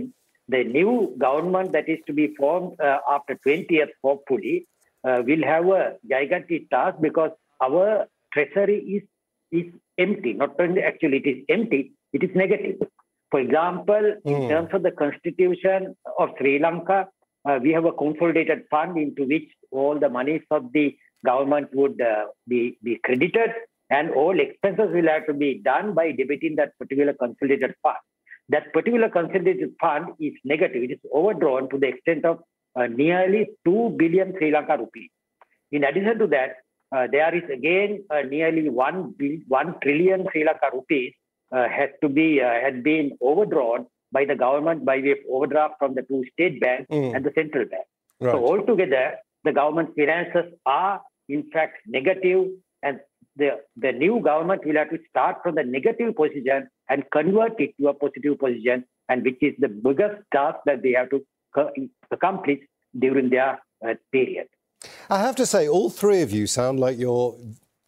the 0.52 0.64
new 0.64 1.14
government 1.18 1.72
that 1.72 1.88
is 1.88 1.98
to 2.06 2.12
be 2.12 2.34
formed 2.36 2.80
uh, 2.80 2.98
after 3.10 3.38
20th, 3.46 3.92
hopefully, 4.02 4.66
uh, 5.06 5.22
will 5.26 5.44
have 5.44 5.66
a 5.66 5.96
gigantic 6.08 6.70
task 6.70 6.96
because 7.00 7.30
our 7.62 8.06
treasury 8.32 8.78
is 8.96 9.02
is 9.50 9.72
empty. 9.98 10.32
Not 10.32 10.58
only 10.58 10.82
actually 10.82 11.18
it 11.18 11.28
is 11.32 11.44
empty, 11.48 11.92
it 12.12 12.22
is 12.22 12.30
negative. 12.34 12.76
For 13.30 13.40
example, 13.40 14.04
mm. 14.26 14.26
in 14.26 14.42
hmm. 14.42 14.48
terms 14.48 14.70
of 14.72 14.82
the 14.82 14.90
constitution 14.90 15.96
of 16.18 16.30
Sri 16.38 16.58
Lanka, 16.58 17.08
uh, 17.48 17.58
we 17.62 17.72
have 17.72 17.84
a 17.84 17.92
consolidated 17.92 18.64
fund 18.70 18.96
into 18.98 19.24
which 19.24 19.48
all 19.70 19.98
the 19.98 20.08
monies 20.08 20.42
of 20.50 20.72
the 20.72 20.96
government 21.24 21.68
would 21.72 22.00
uh, 22.00 22.26
be, 22.48 22.78
be 22.82 22.98
credited 23.04 23.50
and 23.90 24.10
all 24.10 24.38
expenses 24.38 24.88
will 24.92 25.08
have 25.08 25.26
to 25.26 25.34
be 25.34 25.60
done 25.64 25.94
by 25.94 26.12
debiting 26.12 26.56
that 26.56 26.76
particular 26.78 27.14
consolidated 27.14 27.74
fund. 27.82 27.96
That 28.52 28.72
particular 28.72 29.08
consolidated 29.08 29.70
fund 29.80 30.06
is 30.20 30.34
negative. 30.44 30.82
It 30.84 30.92
is 30.92 31.00
overdrawn 31.12 31.70
to 31.70 31.78
the 31.78 31.88
extent 31.88 32.24
of 32.24 32.40
uh, 32.76 32.86
nearly 32.86 33.48
2 33.64 33.94
billion 33.98 34.34
Sri 34.38 34.50
Lanka 34.52 34.76
rupees. 34.78 35.10
In 35.70 35.84
addition 35.84 36.18
to 36.18 36.26
that, 36.28 36.56
uh, 36.94 37.06
there 37.10 37.34
is 37.34 37.44
again 37.50 38.04
uh, 38.10 38.22
nearly 38.22 38.68
1, 38.68 39.14
1 39.48 39.74
trillion 39.82 40.26
Sri 40.30 40.44
Lanka 40.44 40.68
rupees 40.72 41.12
uh, 41.50 41.68
has 41.68 41.90
to 42.02 42.08
be 42.08 42.40
uh, 42.40 42.60
had 42.64 42.82
been 42.82 43.16
overdrawn 43.22 43.86
by 44.10 44.24
the 44.24 44.34
government 44.34 44.84
by 44.84 44.98
way 44.98 45.12
of 45.12 45.18
overdraft 45.30 45.74
from 45.78 45.94
the 45.94 46.02
two 46.02 46.22
state 46.32 46.60
banks 46.60 46.86
mm. 46.90 47.14
and 47.14 47.24
the 47.24 47.32
central 47.34 47.64
bank. 47.64 47.86
Right. 48.20 48.32
So 48.32 48.46
altogether, 48.46 49.16
the 49.44 49.52
government 49.52 49.90
finances 49.96 50.52
are 50.66 51.00
in 51.28 51.44
fact 51.52 51.78
negative, 51.86 52.48
and 52.82 53.00
the 53.36 53.60
the 53.76 53.92
new 53.92 54.20
government 54.20 54.64
will 54.64 54.76
have 54.76 54.90
to 54.90 54.98
start 55.08 55.36
from 55.42 55.54
the 55.54 55.64
negative 55.64 56.14
position 56.16 56.68
and 56.88 57.04
convert 57.12 57.60
it 57.60 57.74
to 57.80 57.88
a 57.88 57.94
positive 57.94 58.38
position, 58.38 58.84
and 59.08 59.24
which 59.24 59.42
is 59.42 59.54
the 59.58 59.68
biggest 59.68 60.22
task 60.32 60.58
that 60.66 60.82
they 60.82 60.92
have 60.92 61.10
to 61.10 61.24
accomplish 62.10 62.58
during 62.98 63.30
their 63.30 63.60
uh, 63.86 63.94
period. 64.10 64.46
I 65.08 65.18
have 65.18 65.36
to 65.36 65.46
say, 65.46 65.68
all 65.68 65.90
three 65.90 66.22
of 66.22 66.32
you 66.32 66.46
sound 66.46 66.80
like 66.80 66.98
you're 66.98 67.36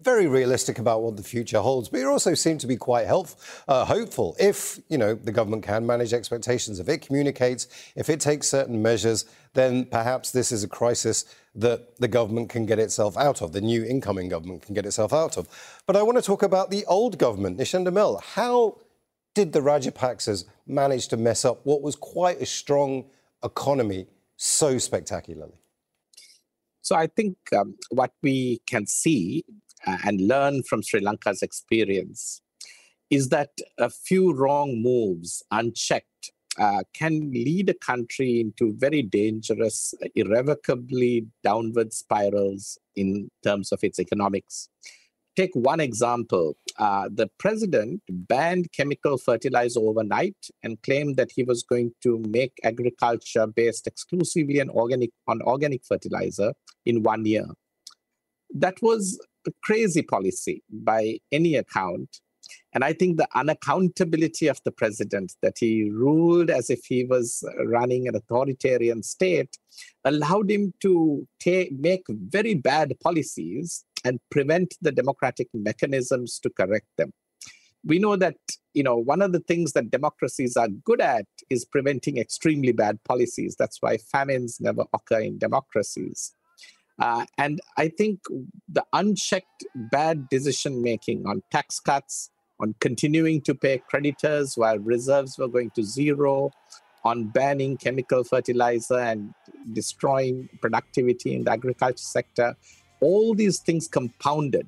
very 0.01 0.27
realistic 0.27 0.79
about 0.79 1.03
what 1.03 1.17
the 1.17 1.23
future 1.23 1.61
holds, 1.61 1.89
but 1.89 1.99
you 1.99 2.11
also 2.11 2.35
seem 2.35 2.59
to 2.59 2.67
be 2.67 2.77
quite 2.77 3.07
uh, 3.07 3.85
hopeful. 3.85 4.37
If 4.39 4.79
you 4.89 4.99
know 4.99 5.15
the 5.15 5.33
government 5.33 5.65
can 5.65 5.87
manage 5.87 6.13
expectations, 6.13 6.79
if 6.79 6.89
it 6.89 6.99
communicates, 6.99 7.67
if 7.97 8.09
it 8.09 8.21
takes 8.21 8.49
certain 8.49 8.83
measures, 8.83 9.25
then 9.55 9.87
perhaps 9.87 10.31
this 10.31 10.53
is 10.53 10.63
a 10.63 10.69
crisis 10.69 11.25
that 11.55 11.97
the 11.99 12.09
government 12.09 12.49
can 12.49 12.67
get 12.67 12.79
itself 12.79 13.17
out 13.17 13.41
of. 13.41 13.53
The 13.53 13.61
new 13.61 13.85
incoming 13.85 14.29
government 14.29 14.63
can 14.63 14.75
get 14.75 14.87
itself 14.87 15.13
out 15.13 15.37
of. 15.37 15.49
But 15.87 15.97
I 15.97 16.03
want 16.03 16.19
to 16.19 16.23
talk 16.23 16.43
about 16.43 16.71
the 16.71 16.85
old 16.87 17.19
government, 17.19 17.59
Nishan 17.59 17.91
Mel. 17.93 18.19
How 18.19 18.79
did 19.35 19.53
the 19.53 19.61
Rajapaksas 19.61 20.45
manage 20.67 21.09
to 21.09 21.17
mess 21.17 21.45
up 21.45 21.65
what 21.65 21.83
was 21.83 21.97
quite 21.97 22.41
a 22.41 22.47
strong 22.47 23.05
economy 23.45 24.07
so 24.37 24.79
spectacularly? 24.79 25.55
So 26.83 26.97
I 26.97 27.07
think 27.07 27.37
um, 27.57 27.77
what 27.91 28.13
we 28.23 28.61
can 28.67 28.87
see 28.87 29.45
uh, 29.87 29.99
and 30.05 30.29
learn 30.29 30.63
from 30.65 30.83
Sri 30.83 31.01
Lanka's 31.01 31.43
experience 31.43 32.41
is 33.11 33.29
that 33.29 33.51
a 33.79 33.91
few 33.91 34.33
wrong 34.33 34.83
moves 34.83 35.43
unchecked 35.51 36.33
uh, 36.59 36.83
can 36.93 37.31
lead 37.33 37.69
a 37.69 37.75
country 37.75 38.41
into 38.41 38.75
very 38.77 39.03
dangerous, 39.03 39.95
irrevocably 40.15 41.27
downward 41.43 41.93
spirals 41.93 42.79
in 42.97 43.29
terms 43.43 43.73
of 43.73 43.83
its 43.83 43.99
economics. 43.99 44.69
Take 45.37 45.51
one 45.55 45.81
example. 45.81 46.57
Uh, 46.79 47.09
the 47.13 47.29
president 47.39 48.03
banned 48.09 48.71
chemical 48.73 49.19
fertilizer 49.19 49.81
overnight 49.81 50.37
and 50.63 50.81
claimed 50.83 51.17
that 51.17 51.33
he 51.35 51.43
was 51.43 51.65
going 51.65 51.93
to 52.05 52.23
make 52.29 52.53
agriculture 52.63 53.47
based 53.49 53.89
exclusively 53.89 54.61
on 54.61 54.71
organic, 54.71 55.11
on 55.27 55.43
organic 55.43 55.85
fertilizer 55.85 56.53
in 56.87 57.03
one 57.03 57.25
year. 57.25 57.47
That 58.55 58.81
was 58.81 59.19
a 59.47 59.51
crazy 59.65 60.03
policy 60.03 60.63
by 60.71 61.19
any 61.33 61.57
account. 61.57 62.21
And 62.73 62.85
I 62.85 62.93
think 62.93 63.17
the 63.17 63.29
unaccountability 63.35 64.51
of 64.51 64.61
the 64.65 64.73
president, 64.73 65.35
that 65.43 65.57
he 65.59 65.91
ruled 65.91 66.51
as 66.51 66.71
if 66.71 66.81
he 66.85 67.05
was 67.05 67.45
running 67.67 68.09
an 68.09 68.17
authoritarian 68.17 69.03
state, 69.03 69.57
allowed 70.05 70.51
him 70.51 70.73
to 70.81 71.27
ta- 71.43 71.71
make 71.73 72.05
very 72.09 72.55
bad 72.55 72.95
policies 73.01 73.85
and 74.05 74.21
prevent 74.31 74.75
the 74.83 74.93
democratic 74.93 75.49
mechanisms 75.55 76.39
to 76.41 76.51
correct 76.51 76.89
them. 76.97 77.13
We 77.87 77.99
know 77.99 78.17
that 78.17 78.37
you 78.73 78.83
know 78.83 78.97
one 78.97 79.21
of 79.21 79.33
the 79.33 79.41
things 79.41 79.73
that 79.73 79.91
democracies 79.91 80.57
are 80.57 80.69
good 80.69 81.01
at 81.01 81.27
is 81.51 81.65
preventing 81.65 82.17
extremely 82.17 82.73
bad 82.73 82.99
policies. 83.05 83.57
That's 83.59 83.79
why 83.81 83.99
famines 83.99 84.59
never 84.61 84.85
occur 84.95 85.21
in 85.21 85.39
democracies. 85.39 86.35
Uh, 86.99 87.25
and 87.39 87.61
I 87.77 87.89
think 87.89 88.21
the 88.69 88.85
unchecked 88.93 89.65
bad 89.75 90.29
decision 90.29 90.83
making 90.83 91.27
on 91.27 91.43
tax 91.51 91.81
cuts, 91.81 92.31
on 92.65 92.75
continuing 92.81 93.43
to 93.43 93.55
pay 93.55 93.77
creditors 93.91 94.57
while 94.57 94.79
reserves 94.79 95.37
were 95.37 95.49
going 95.49 95.71
to 95.71 95.83
zero, 95.83 96.51
on 97.05 97.25
banning 97.25 97.77
chemical 97.77 98.25
fertilizer 98.25 98.99
and 98.99 99.35
destroying 99.75 100.49
productivity 100.63 101.35
in 101.35 101.45
the 101.45 101.51
agriculture 101.51 101.99
sector, 101.99 102.57
all 103.01 103.35
these 103.35 103.59
things 103.59 103.87
compounded 103.87 104.67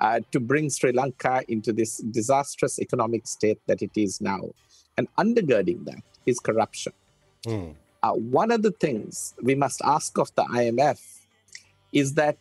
uh, 0.00 0.20
to 0.32 0.40
bring 0.40 0.70
Sri 0.70 0.92
Lanka 0.92 1.42
into 1.48 1.74
this 1.74 1.98
disastrous 1.98 2.78
economic 2.78 3.26
state 3.26 3.60
that 3.66 3.82
it 3.82 3.90
is 3.94 4.22
now. 4.22 4.40
And 4.96 5.06
undergirding 5.18 5.84
that 5.84 6.02
is 6.24 6.38
corruption. 6.40 6.94
Mm. 7.44 7.74
Uh, 8.02 8.12
one 8.12 8.50
of 8.50 8.62
the 8.62 8.72
things 8.72 9.34
we 9.42 9.54
must 9.54 9.82
ask 9.84 10.18
of 10.18 10.34
the 10.36 10.44
IMF 10.44 11.00
is 11.92 12.14
that 12.14 12.38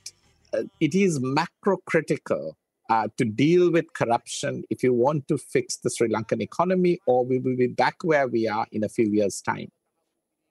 uh, 0.53 0.63
it 0.79 0.95
is 0.95 1.19
macro 1.19 1.77
critical 1.85 2.55
uh, 2.93 3.07
to 3.17 3.25
deal 3.25 3.71
with 3.71 3.85
corruption 3.93 4.63
if 4.69 4.83
you 4.83 4.93
want 4.93 5.27
to 5.27 5.37
fix 5.53 5.77
the 5.77 5.89
Sri 5.89 6.09
Lankan 6.09 6.41
economy, 6.41 6.99
or 7.07 7.25
we 7.25 7.39
will 7.39 7.57
be 7.65 7.71
back 7.83 7.95
where 8.03 8.27
we 8.27 8.47
are 8.47 8.67
in 8.71 8.83
a 8.83 8.89
few 8.89 9.07
years' 9.19 9.41
time. 9.41 9.71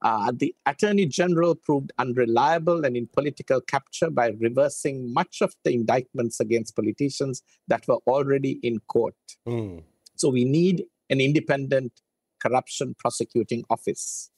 Uh, 0.09 0.33
the 0.43 0.53
Attorney 0.67 1.07
General 1.07 1.55
proved 1.55 1.93
unreliable 2.05 2.85
and 2.85 2.97
in 2.97 3.07
political 3.19 3.61
capture 3.61 4.11
by 4.11 4.29
reversing 4.47 4.97
much 5.21 5.41
of 5.41 5.55
the 5.65 5.73
indictments 5.73 6.41
against 6.41 6.75
politicians 6.75 7.45
that 7.69 7.87
were 7.87 8.01
already 8.09 8.59
in 8.65 8.81
court. 8.95 9.15
Mm. 9.47 9.85
So 10.17 10.29
we 10.29 10.45
need 10.45 10.85
an 11.11 11.21
independent 11.21 11.93
corruption 12.41 12.97
prosecuting 12.99 13.63
office. 13.71 14.31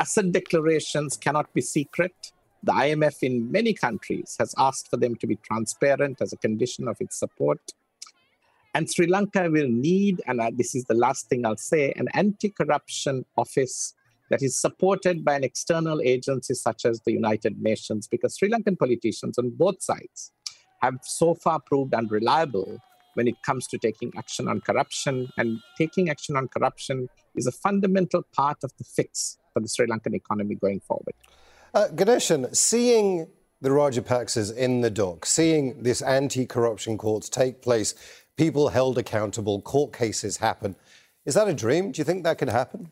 Asset 0.00 0.32
declarations 0.32 1.16
cannot 1.16 1.54
be 1.54 1.62
secret. 1.62 2.12
The 2.62 2.72
IMF 2.72 3.22
in 3.22 3.50
many 3.50 3.72
countries 3.72 4.36
has 4.38 4.54
asked 4.58 4.90
for 4.90 4.96
them 4.96 5.14
to 5.16 5.26
be 5.26 5.36
transparent 5.36 6.20
as 6.20 6.32
a 6.32 6.36
condition 6.36 6.88
of 6.88 6.96
its 7.00 7.18
support. 7.18 7.60
And 8.74 8.90
Sri 8.90 9.06
Lanka 9.06 9.48
will 9.50 9.68
need, 9.68 10.20
and 10.26 10.40
this 10.56 10.74
is 10.74 10.84
the 10.84 10.94
last 10.94 11.28
thing 11.28 11.46
I'll 11.46 11.56
say, 11.56 11.92
an 11.96 12.08
anti 12.14 12.50
corruption 12.50 13.24
office 13.36 13.94
that 14.30 14.42
is 14.42 14.60
supported 14.60 15.24
by 15.24 15.36
an 15.36 15.44
external 15.44 16.00
agency 16.02 16.54
such 16.54 16.84
as 16.84 17.00
the 17.00 17.12
United 17.12 17.62
Nations, 17.62 18.06
because 18.06 18.36
Sri 18.36 18.50
Lankan 18.50 18.78
politicians 18.78 19.38
on 19.38 19.50
both 19.50 19.82
sides 19.82 20.32
have 20.82 20.98
so 21.02 21.34
far 21.34 21.60
proved 21.60 21.94
unreliable 21.94 22.78
when 23.14 23.26
it 23.26 23.42
comes 23.42 23.66
to 23.66 23.78
taking 23.78 24.12
action 24.16 24.48
on 24.48 24.60
corruption. 24.60 25.28
And 25.38 25.58
taking 25.76 26.10
action 26.10 26.36
on 26.36 26.48
corruption 26.48 27.08
is 27.34 27.46
a 27.46 27.52
fundamental 27.52 28.22
part 28.32 28.58
of 28.62 28.72
the 28.78 28.84
fix 28.84 29.38
for 29.52 29.60
the 29.60 29.68
Sri 29.68 29.86
Lankan 29.86 30.14
economy 30.14 30.54
going 30.54 30.80
forward. 30.80 31.14
Uh, 31.74 31.88
Ganeshan, 31.88 32.54
seeing 32.56 33.28
the 33.60 33.70
Rajapaksas 33.70 34.56
in 34.56 34.80
the 34.80 34.90
dock, 34.90 35.26
seeing 35.26 35.82
this 35.82 36.00
anti 36.02 36.46
corruption 36.46 36.96
courts 36.96 37.28
take 37.28 37.60
place, 37.60 37.94
people 38.36 38.68
held 38.68 38.96
accountable, 38.96 39.60
court 39.60 39.92
cases 39.92 40.38
happen, 40.38 40.76
is 41.26 41.34
that 41.34 41.48
a 41.48 41.52
dream? 41.52 41.92
Do 41.92 41.98
you 41.98 42.04
think 42.04 42.24
that 42.24 42.38
could 42.38 42.48
happen? 42.48 42.90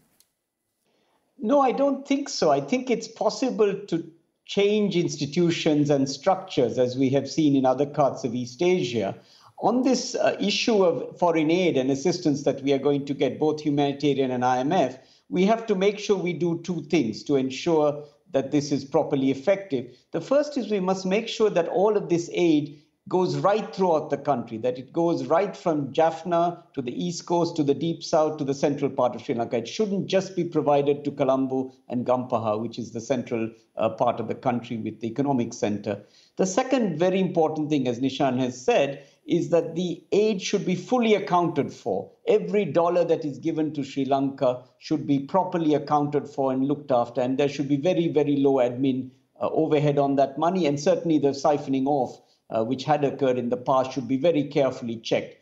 No, 1.38 1.60
I 1.60 1.72
don't 1.72 2.06
think 2.06 2.28
so. 2.28 2.50
I 2.50 2.60
think 2.60 2.90
it's 2.90 3.08
possible 3.08 3.74
to 3.74 4.10
change 4.44 4.94
institutions 4.94 5.88
and 5.88 6.08
structures 6.08 6.78
as 6.78 6.96
we 6.96 7.08
have 7.10 7.30
seen 7.30 7.56
in 7.56 7.64
other 7.64 7.86
parts 7.86 8.24
of 8.24 8.34
East 8.34 8.62
Asia. 8.62 9.16
On 9.58 9.82
this 9.82 10.14
uh, 10.14 10.36
issue 10.38 10.84
of 10.84 11.18
foreign 11.18 11.50
aid 11.50 11.78
and 11.78 11.90
assistance 11.90 12.42
that 12.42 12.62
we 12.62 12.74
are 12.74 12.78
going 12.78 13.06
to 13.06 13.14
get, 13.14 13.38
both 13.38 13.60
humanitarian 13.60 14.30
and 14.30 14.44
IMF, 14.44 14.98
we 15.30 15.46
have 15.46 15.66
to 15.66 15.74
make 15.74 15.98
sure 15.98 16.16
we 16.16 16.34
do 16.34 16.60
two 16.62 16.82
things 16.82 17.22
to 17.24 17.36
ensure 17.36 18.04
that 18.32 18.50
this 18.50 18.72
is 18.72 18.84
properly 18.84 19.30
effective. 19.30 19.96
The 20.12 20.20
first 20.20 20.56
is 20.56 20.70
we 20.70 20.80
must 20.80 21.06
make 21.06 21.28
sure 21.28 21.50
that 21.50 21.68
all 21.68 21.96
of 21.96 22.08
this 22.08 22.28
aid 22.32 22.82
goes 23.08 23.36
right 23.36 23.72
throughout 23.72 24.10
the 24.10 24.16
country, 24.16 24.58
that 24.58 24.78
it 24.78 24.92
goes 24.92 25.26
right 25.26 25.56
from 25.56 25.92
Jaffna 25.92 26.64
to 26.74 26.82
the 26.82 27.04
east 27.04 27.24
coast 27.24 27.54
to 27.54 27.62
the 27.62 27.74
deep 27.74 28.02
south 28.02 28.36
to 28.38 28.44
the 28.44 28.54
central 28.54 28.90
part 28.90 29.14
of 29.14 29.22
Sri 29.22 29.36
Lanka. 29.36 29.58
It 29.58 29.68
shouldn't 29.68 30.08
just 30.08 30.34
be 30.34 30.42
provided 30.42 31.04
to 31.04 31.12
Colombo 31.12 31.72
and 31.88 32.04
Gampaha, 32.04 32.60
which 32.60 32.80
is 32.80 32.90
the 32.90 33.00
central 33.00 33.48
uh, 33.76 33.90
part 33.90 34.18
of 34.18 34.26
the 34.26 34.34
country 34.34 34.76
with 34.76 35.00
the 35.00 35.06
economic 35.06 35.54
center. 35.54 36.02
The 36.36 36.46
second 36.46 36.98
very 36.98 37.20
important 37.20 37.70
thing, 37.70 37.86
as 37.86 38.00
Nishan 38.00 38.40
has 38.40 38.60
said, 38.60 39.06
is 39.26 39.50
that 39.50 39.74
the 39.74 40.02
aid 40.12 40.40
should 40.40 40.64
be 40.64 40.76
fully 40.76 41.14
accounted 41.14 41.72
for. 41.72 42.10
Every 42.28 42.64
dollar 42.64 43.04
that 43.04 43.24
is 43.24 43.38
given 43.38 43.72
to 43.74 43.82
Sri 43.82 44.04
Lanka 44.04 44.62
should 44.78 45.06
be 45.06 45.18
properly 45.18 45.74
accounted 45.74 46.28
for 46.28 46.52
and 46.52 46.66
looked 46.66 46.92
after, 46.92 47.20
and 47.20 47.36
there 47.36 47.48
should 47.48 47.68
be 47.68 47.76
very, 47.76 48.08
very 48.08 48.36
low 48.36 48.54
admin 48.54 49.10
uh, 49.40 49.48
overhead 49.48 49.98
on 49.98 50.16
that 50.16 50.38
money, 50.38 50.66
and 50.66 50.78
certainly 50.78 51.18
the 51.18 51.30
siphoning 51.30 51.86
off, 51.86 52.20
uh, 52.50 52.64
which 52.64 52.84
had 52.84 53.04
occurred 53.04 53.36
in 53.36 53.48
the 53.48 53.56
past, 53.56 53.92
should 53.92 54.06
be 54.06 54.16
very 54.16 54.44
carefully 54.44 54.96
checked. 54.96 55.36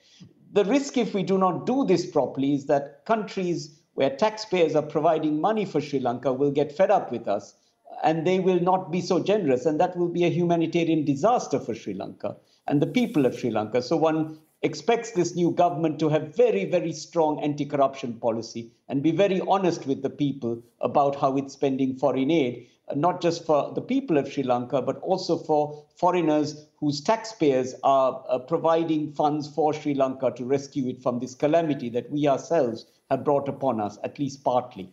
The 0.52 0.64
risk, 0.64 0.96
if 0.96 1.12
we 1.12 1.22
do 1.22 1.36
not 1.36 1.66
do 1.66 1.84
this 1.84 2.06
properly, 2.06 2.54
is 2.54 2.66
that 2.66 3.04
countries 3.04 3.78
where 3.94 4.10
taxpayers 4.10 4.74
are 4.74 4.82
providing 4.82 5.40
money 5.40 5.64
for 5.64 5.80
Sri 5.80 6.00
Lanka 6.00 6.32
will 6.32 6.50
get 6.50 6.72
fed 6.72 6.90
up 6.90 7.12
with 7.12 7.28
us 7.28 7.54
and 8.02 8.26
they 8.26 8.40
will 8.40 8.60
not 8.60 8.90
be 8.90 9.00
so 9.00 9.22
generous. 9.22 9.66
And 9.66 9.78
that 9.80 9.96
will 9.96 10.08
be 10.08 10.24
a 10.24 10.28
humanitarian 10.28 11.04
disaster 11.04 11.60
for 11.60 11.74
Sri 11.74 11.94
Lanka 11.94 12.36
and 12.66 12.80
the 12.80 12.86
people 12.86 13.26
of 13.26 13.38
Sri 13.38 13.50
Lanka. 13.50 13.82
So 13.82 13.96
one 13.96 14.38
expects 14.62 15.10
this 15.10 15.34
new 15.36 15.50
government 15.50 15.98
to 15.98 16.08
have 16.08 16.34
very, 16.34 16.64
very 16.64 16.92
strong 16.92 17.38
anti 17.40 17.66
corruption 17.66 18.14
policy 18.14 18.70
and 18.88 19.02
be 19.02 19.10
very 19.10 19.40
honest 19.42 19.86
with 19.86 20.02
the 20.02 20.10
people 20.10 20.62
about 20.80 21.16
how 21.16 21.36
it's 21.36 21.52
spending 21.52 21.96
foreign 21.96 22.30
aid, 22.30 22.66
not 22.94 23.20
just 23.20 23.44
for 23.44 23.72
the 23.74 23.82
people 23.82 24.16
of 24.16 24.30
Sri 24.32 24.42
Lanka, 24.42 24.80
but 24.80 24.98
also 25.00 25.36
for 25.36 25.84
foreigners 25.96 26.66
whose 26.76 27.00
taxpayers 27.00 27.74
are 27.82 28.24
uh, 28.28 28.38
providing 28.38 29.12
funds 29.12 29.48
for 29.48 29.74
Sri 29.74 29.94
Lanka 29.94 30.32
to 30.36 30.44
rescue 30.44 30.88
it 30.88 31.02
from 31.02 31.20
this 31.20 31.34
calamity 31.34 31.90
that 31.90 32.10
we 32.10 32.26
ourselves 32.26 32.86
have 33.10 33.22
brought 33.22 33.48
upon 33.48 33.80
us, 33.80 33.98
at 34.02 34.18
least 34.18 34.42
partly. 34.42 34.90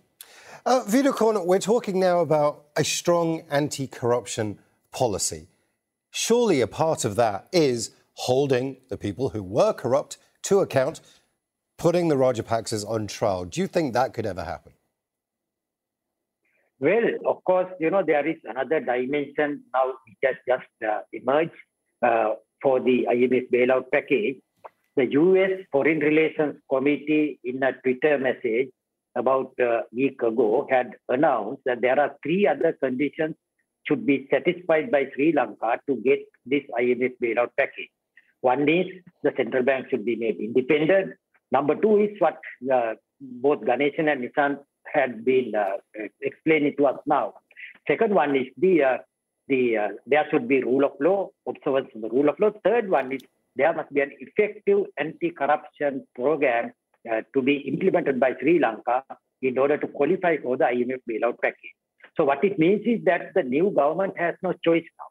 Uh, 0.65 0.83
we're 0.91 1.59
talking 1.59 1.99
now 1.99 2.19
about 2.19 2.65
a 2.75 2.83
strong 2.83 3.43
anti 3.49 3.87
corruption 3.87 4.59
policy. 4.91 5.47
Surely 6.11 6.59
a 6.59 6.67
part 6.67 7.05
of 7.05 7.15
that 7.15 7.47
is 7.51 7.91
holding 8.13 8.77
the 8.89 8.97
people 8.97 9.29
who 9.29 9.41
were 9.41 9.73
corrupt 9.73 10.17
to 10.43 10.59
account, 10.59 10.99
putting 11.77 12.09
the 12.09 12.15
Rajapaksas 12.15 12.87
on 12.87 13.07
trial. 13.07 13.45
Do 13.45 13.61
you 13.61 13.67
think 13.67 13.93
that 13.93 14.13
could 14.13 14.25
ever 14.25 14.43
happen? 14.43 14.73
Well, 16.79 17.03
of 17.25 17.43
course, 17.45 17.71
you 17.79 17.91
know, 17.91 18.03
there 18.05 18.27
is 18.27 18.37
another 18.43 18.79
dimension 18.79 19.63
now 19.73 19.93
which 20.05 20.17
has 20.23 20.35
just 20.47 20.67
uh, 20.85 21.01
emerged 21.13 21.51
uh, 22.01 22.33
for 22.61 22.79
the 22.79 23.07
IMF 23.09 23.49
bailout 23.53 23.85
package. 23.93 24.37
The 24.97 25.05
US 25.11 25.51
Foreign 25.71 25.99
Relations 25.99 26.55
Committee, 26.69 27.39
in 27.43 27.63
a 27.63 27.71
Twitter 27.81 28.17
message, 28.17 28.69
about 29.15 29.53
a 29.59 29.81
week 29.93 30.21
ago 30.21 30.67
had 30.69 30.91
announced 31.07 31.61
that 31.65 31.81
there 31.81 31.99
are 31.99 32.15
three 32.23 32.47
other 32.47 32.75
conditions 32.81 33.35
should 33.87 34.05
be 34.05 34.27
satisfied 34.31 34.91
by 34.91 35.05
Sri 35.13 35.33
Lanka 35.33 35.79
to 35.87 35.95
get 35.97 36.19
this 36.45 36.63
IMF 36.79 37.13
bailout 37.21 37.49
package. 37.57 37.89
One 38.41 38.67
is 38.67 38.87
the 39.23 39.31
central 39.37 39.63
bank 39.63 39.87
should 39.89 40.05
be 40.05 40.15
made 40.15 40.37
independent. 40.37 41.13
Number 41.51 41.75
two 41.75 41.97
is 41.99 42.09
what 42.19 42.39
uh, 42.73 42.93
both 43.19 43.61
Ganeshan 43.61 44.11
and 44.11 44.23
Nishant 44.23 44.59
had 44.91 45.23
been 45.23 45.53
uh, 45.55 45.77
explaining 46.21 46.75
to 46.77 46.87
us 46.87 46.99
now. 47.05 47.33
Second 47.87 48.13
one 48.13 48.35
is 48.35 48.47
the 48.57 48.83
uh, 48.83 48.97
the 49.47 49.77
uh, 49.77 49.87
there 50.07 50.25
should 50.31 50.47
be 50.47 50.63
rule 50.63 50.85
of 50.85 50.93
law, 50.99 51.29
observance 51.47 51.89
of 51.95 52.01
the 52.01 52.09
rule 52.09 52.29
of 52.29 52.39
law. 52.39 52.51
Third 52.63 52.89
one 52.89 53.11
is 53.11 53.21
there 53.55 53.73
must 53.73 53.93
be 53.93 54.01
an 54.01 54.11
effective 54.19 54.85
anti-corruption 54.97 56.07
program 56.15 56.71
uh, 57.11 57.21
to 57.33 57.41
be 57.41 57.57
implemented 57.57 58.19
by 58.19 58.33
Sri 58.39 58.59
Lanka 58.59 59.03
in 59.41 59.57
order 59.57 59.77
to 59.77 59.87
qualify 59.87 60.37
for 60.37 60.57
the 60.57 60.65
IMF 60.65 61.01
bailout 61.09 61.37
package. 61.41 61.75
So 62.17 62.25
what 62.25 62.43
it 62.43 62.59
means 62.59 62.81
is 62.85 63.03
that 63.05 63.33
the 63.35 63.43
new 63.43 63.71
government 63.71 64.13
has 64.17 64.35
no 64.43 64.53
choice 64.65 64.83
now. 64.99 65.05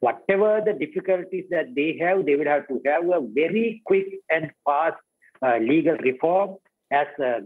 Whatever 0.00 0.60
the 0.64 0.72
difficulties 0.72 1.44
that 1.50 1.74
they 1.74 1.98
have, 2.00 2.26
they 2.26 2.36
will 2.36 2.46
have 2.46 2.68
to 2.68 2.80
have 2.86 3.04
a 3.04 3.20
very 3.20 3.82
quick 3.86 4.06
and 4.30 4.50
fast 4.64 4.96
uh, 5.42 5.58
legal 5.58 5.96
reform. 5.96 6.56
As 6.92 7.06
uh, 7.18 7.40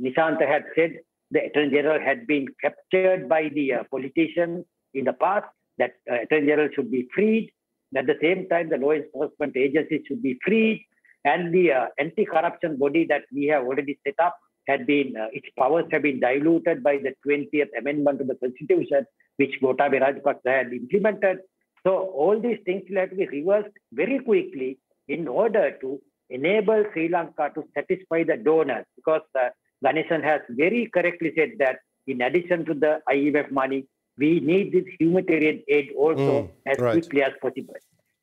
Nishanta 0.00 0.46
had 0.46 0.64
said, 0.76 1.00
the 1.30 1.44
Attorney 1.44 1.70
General 1.70 2.00
had 2.00 2.26
been 2.26 2.46
captured 2.62 3.28
by 3.28 3.50
the 3.54 3.74
uh, 3.74 3.82
politicians 3.90 4.64
in 4.94 5.04
the 5.04 5.12
past, 5.12 5.46
that 5.78 5.94
uh, 6.10 6.22
Attorney 6.22 6.46
General 6.46 6.68
should 6.74 6.90
be 6.90 7.08
freed. 7.14 7.50
At 7.96 8.06
the 8.06 8.16
same 8.22 8.48
time, 8.48 8.70
the 8.70 8.76
law 8.76 8.92
enforcement 8.92 9.56
agencies 9.56 10.02
should 10.06 10.22
be 10.22 10.38
freed 10.44 10.84
and 11.24 11.52
the 11.52 11.72
uh, 11.72 11.86
anti-corruption 11.98 12.76
body 12.76 13.06
that 13.06 13.22
we 13.32 13.46
have 13.46 13.64
already 13.64 13.98
set 14.06 14.14
up 14.22 14.36
had 14.66 14.86
been 14.86 15.16
uh, 15.16 15.28
its 15.32 15.48
powers 15.58 15.86
have 15.90 16.02
been 16.02 16.20
diluted 16.20 16.82
by 16.82 16.96
the 16.98 17.14
20th 17.26 17.70
amendment 17.78 18.18
to 18.18 18.24
the 18.24 18.34
constitution 18.36 19.06
which 19.36 19.60
Gotabaya 19.60 20.02
Rajapaksa 20.04 20.50
had 20.58 20.72
implemented 20.72 21.38
so 21.86 21.96
all 22.22 22.40
these 22.40 22.58
things 22.64 22.82
will 22.88 23.00
have 23.00 23.10
to 23.10 23.16
be 23.16 23.26
reversed 23.26 23.76
very 23.92 24.18
quickly 24.18 24.78
in 25.08 25.28
order 25.28 25.76
to 25.80 26.00
enable 26.30 26.84
Sri 26.92 27.08
Lanka 27.08 27.50
to 27.54 27.64
satisfy 27.74 28.24
the 28.24 28.36
donors 28.36 28.86
because 28.96 29.22
uh, 29.38 29.48
Ganeshan 29.84 30.22
has 30.22 30.40
very 30.50 30.88
correctly 30.92 31.32
said 31.36 31.52
that 31.58 31.78
in 32.06 32.22
addition 32.22 32.64
to 32.64 32.74
the 32.74 33.00
IMF 33.08 33.50
money 33.50 33.86
we 34.16 34.40
need 34.40 34.72
this 34.72 34.84
humanitarian 34.98 35.62
aid 35.68 35.90
also 35.96 36.42
mm, 36.42 36.50
as 36.66 36.78
right. 36.78 36.92
quickly 36.92 37.22
as 37.22 37.32
possible 37.42 37.74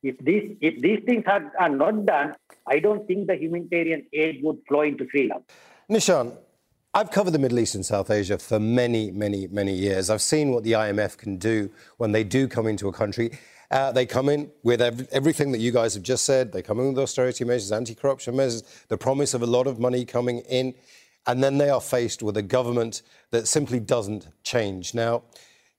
if 0.02 0.18
these 0.18 0.56
if 0.60 0.80
these 0.80 1.00
things 1.06 1.24
are, 1.26 1.52
are 1.58 1.68
not 1.68 2.06
done, 2.06 2.34
I 2.66 2.78
don't 2.80 3.06
think 3.06 3.28
the 3.28 3.36
humanitarian 3.36 4.06
aid 4.12 4.40
would 4.42 4.58
flow 4.68 4.82
into 4.82 5.06
Sri 5.10 5.28
Lanka. 5.28 5.44
Nishan, 5.92 6.34
I've 6.94 7.10
covered 7.10 7.32
the 7.32 7.38
Middle 7.38 7.58
East 7.58 7.74
and 7.74 7.84
South 7.84 8.10
Asia 8.10 8.38
for 8.38 8.58
many, 8.58 9.10
many, 9.10 9.46
many 9.48 9.74
years. 9.74 10.08
I've 10.08 10.22
seen 10.22 10.50
what 10.50 10.64
the 10.64 10.72
IMF 10.72 11.18
can 11.18 11.36
do 11.36 11.70
when 11.98 12.12
they 12.12 12.24
do 12.24 12.48
come 12.48 12.66
into 12.66 12.88
a 12.88 12.92
country. 12.94 13.38
Uh, 13.70 13.92
they 13.92 14.06
come 14.06 14.30
in 14.30 14.50
with 14.62 14.80
ev- 14.80 15.06
everything 15.12 15.52
that 15.52 15.58
you 15.58 15.70
guys 15.70 15.92
have 15.92 16.02
just 16.02 16.24
said. 16.24 16.50
They 16.50 16.62
come 16.62 16.80
in 16.80 16.88
with 16.88 16.98
austerity 16.98 17.44
measures, 17.44 17.70
anti 17.72 17.94
corruption 17.94 18.34
measures, 18.34 18.62
the 18.88 18.96
promise 18.96 19.34
of 19.34 19.42
a 19.42 19.46
lot 19.46 19.66
of 19.66 19.78
money 19.78 20.06
coming 20.06 20.38
in. 20.48 20.72
And 21.26 21.44
then 21.44 21.58
they 21.58 21.68
are 21.68 21.80
faced 21.80 22.22
with 22.22 22.38
a 22.38 22.42
government 22.42 23.02
that 23.30 23.46
simply 23.46 23.78
doesn't 23.78 24.28
change. 24.44 24.94
Now, 24.94 25.24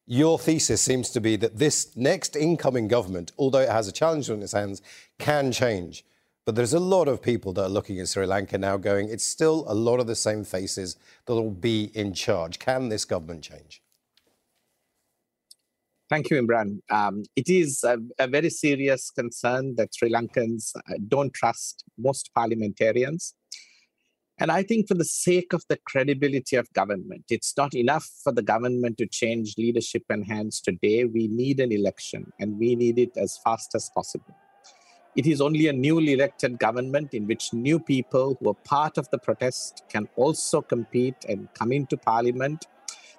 your 0.05 0.37
thesis 0.37 0.79
seems 0.79 1.09
to 1.09 1.21
be 1.21 1.37
that 1.37 1.57
this 1.57 1.97
next 1.97 2.35
incoming 2.35 2.87
government, 2.87 3.31
although 3.39 3.61
it 3.61 3.69
has 3.69 3.87
a 3.87 3.91
challenge 3.91 4.29
on 4.29 4.43
its 4.43 4.51
hands, 4.51 4.83
can 5.17 5.51
change. 5.51 6.05
But 6.45 6.55
there's 6.55 6.73
a 6.73 6.79
lot 6.79 7.07
of 7.07 7.21
people 7.21 7.53
that 7.53 7.63
are 7.63 7.69
looking 7.69 7.99
at 7.99 8.09
Sri 8.09 8.25
Lanka 8.25 8.57
now 8.57 8.75
going, 8.75 9.07
it's 9.09 9.23
still 9.23 9.63
a 9.67 9.73
lot 9.73 9.99
of 9.99 10.07
the 10.07 10.15
same 10.15 10.43
faces 10.43 10.97
that 11.25 11.33
will 11.33 11.51
be 11.51 11.91
in 11.93 12.13
charge. 12.13 12.59
Can 12.59 12.89
this 12.89 13.05
government 13.05 13.43
change? 13.43 13.81
Thank 16.09 16.29
you, 16.29 16.41
Imran. 16.41 16.79
Um, 16.91 17.23
it 17.35 17.49
is 17.49 17.83
a, 17.83 17.97
a, 18.19 18.27
very 18.27 18.49
serious 18.49 19.09
concern 19.09 19.75
that 19.77 19.95
Sri 19.95 20.11
Lankans 20.11 20.71
uh, 20.75 20.95
don't 21.07 21.33
trust 21.33 21.85
most 21.97 22.29
parliamentarians. 22.35 23.33
And 24.37 24.51
I 24.51 24.63
think 24.63 24.87
for 24.87 24.95
the 24.95 25.05
sake 25.05 25.53
of 25.53 25.63
the 25.69 25.79
credibility 25.85 26.57
of 26.57 26.71
government, 26.73 27.23
it's 27.29 27.55
not 27.55 27.73
enough 27.73 28.07
for 28.23 28.33
the 28.33 28.41
government 28.41 28.97
to 28.97 29.07
change 29.07 29.55
leadership 29.57 30.03
and 30.09 30.27
hands 30.27 30.59
today. 30.59 31.05
We 31.05 31.29
need 31.29 31.59
an 31.59 31.71
election 31.71 32.31
and 32.39 32.59
we 32.59 32.75
need 32.75 32.99
it 32.99 33.15
as 33.15 33.39
fast 33.43 33.73
as 33.73 33.89
possible. 33.95 34.35
It 35.15 35.27
is 35.27 35.41
only 35.41 35.67
a 35.67 35.73
newly 35.73 36.13
elected 36.13 36.57
government 36.57 37.13
in 37.13 37.27
which 37.27 37.53
new 37.53 37.79
people 37.79 38.35
who 38.39 38.49
are 38.49 38.55
part 38.65 38.97
of 38.97 39.09
the 39.11 39.19
protest 39.19 39.83
can 39.87 40.07
also 40.15 40.61
compete 40.61 41.25
and 41.29 41.47
come 41.53 41.71
into 41.71 41.97
parliament 41.97 42.65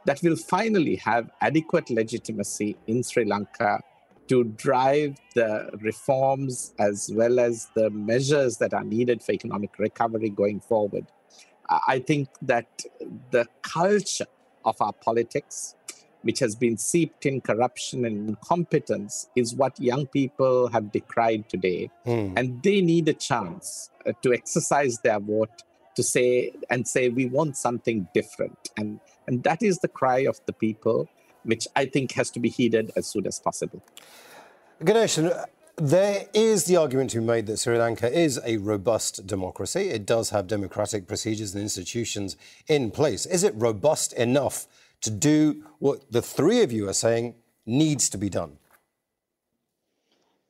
that 0.04 0.20
will 0.22 0.36
finally 0.36 0.96
have 0.96 1.30
adequate 1.40 1.88
legitimacy 1.90 2.76
in 2.88 3.02
Sri 3.02 3.24
Lanka 3.24 3.80
to 4.26 4.44
drive 4.44 5.16
the 5.34 5.70
reforms 5.82 6.74
as 6.78 7.12
well 7.14 7.38
as 7.38 7.68
the 7.76 7.90
measures 7.90 8.56
that 8.56 8.74
are 8.74 8.84
needed 8.84 9.22
for 9.22 9.32
economic 9.32 9.78
recovery 9.78 10.30
going 10.30 10.60
forward. 10.60 11.06
I 11.86 12.00
think 12.00 12.28
that 12.42 12.66
the 13.30 13.46
culture 13.62 14.26
of 14.64 14.76
our 14.80 14.92
politics, 14.92 15.76
which 16.24 16.40
has 16.40 16.56
been 16.56 16.76
seeped 16.76 17.24
in 17.26 17.40
corruption 17.40 18.04
and 18.04 18.28
incompetence, 18.30 19.28
is 19.36 19.54
what 19.54 19.78
young 19.78 20.06
people 20.06 20.68
have 20.68 20.90
decried 20.90 21.48
today. 21.48 21.90
Mm. 22.06 22.32
And 22.36 22.62
they 22.62 22.80
need 22.80 23.08
a 23.08 23.14
chance 23.14 23.90
uh, 24.06 24.12
to 24.22 24.34
exercise 24.34 24.98
their 25.04 25.20
vote 25.20 25.62
to 25.96 26.02
say 26.02 26.52
and 26.70 26.88
say, 26.88 27.08
we 27.08 27.26
want 27.26 27.56
something 27.56 28.08
different. 28.12 28.70
And, 28.76 29.00
and 29.28 29.44
that 29.44 29.62
is 29.62 29.78
the 29.78 29.88
cry 29.88 30.20
of 30.20 30.40
the 30.46 30.52
people 30.52 31.08
which 31.44 31.68
I 31.76 31.86
think 31.86 32.12
has 32.12 32.30
to 32.32 32.40
be 32.40 32.48
heeded 32.48 32.90
as 32.96 33.06
soon 33.06 33.26
as 33.26 33.38
possible. 33.38 33.82
Ganesh, 34.82 35.18
there 35.76 36.26
is 36.32 36.64
the 36.64 36.76
argument 36.76 37.10
to 37.10 37.20
be 37.20 37.26
made 37.26 37.46
that 37.46 37.58
Sri 37.58 37.78
Lanka 37.78 38.10
is 38.12 38.40
a 38.44 38.56
robust 38.58 39.26
democracy. 39.26 39.88
It 39.88 40.06
does 40.06 40.30
have 40.30 40.46
democratic 40.46 41.06
procedures 41.06 41.54
and 41.54 41.62
institutions 41.62 42.36
in 42.68 42.90
place. 42.90 43.26
Is 43.26 43.44
it 43.44 43.54
robust 43.56 44.12
enough 44.14 44.66
to 45.04 45.10
do 45.10 45.64
what 45.78 46.10
the 46.10 46.22
three 46.22 46.62
of 46.62 46.72
you 46.72 46.88
are 46.88 46.94
saying 46.94 47.34
needs 47.64 48.08
to 48.10 48.18
be 48.18 48.28
done? 48.28 48.58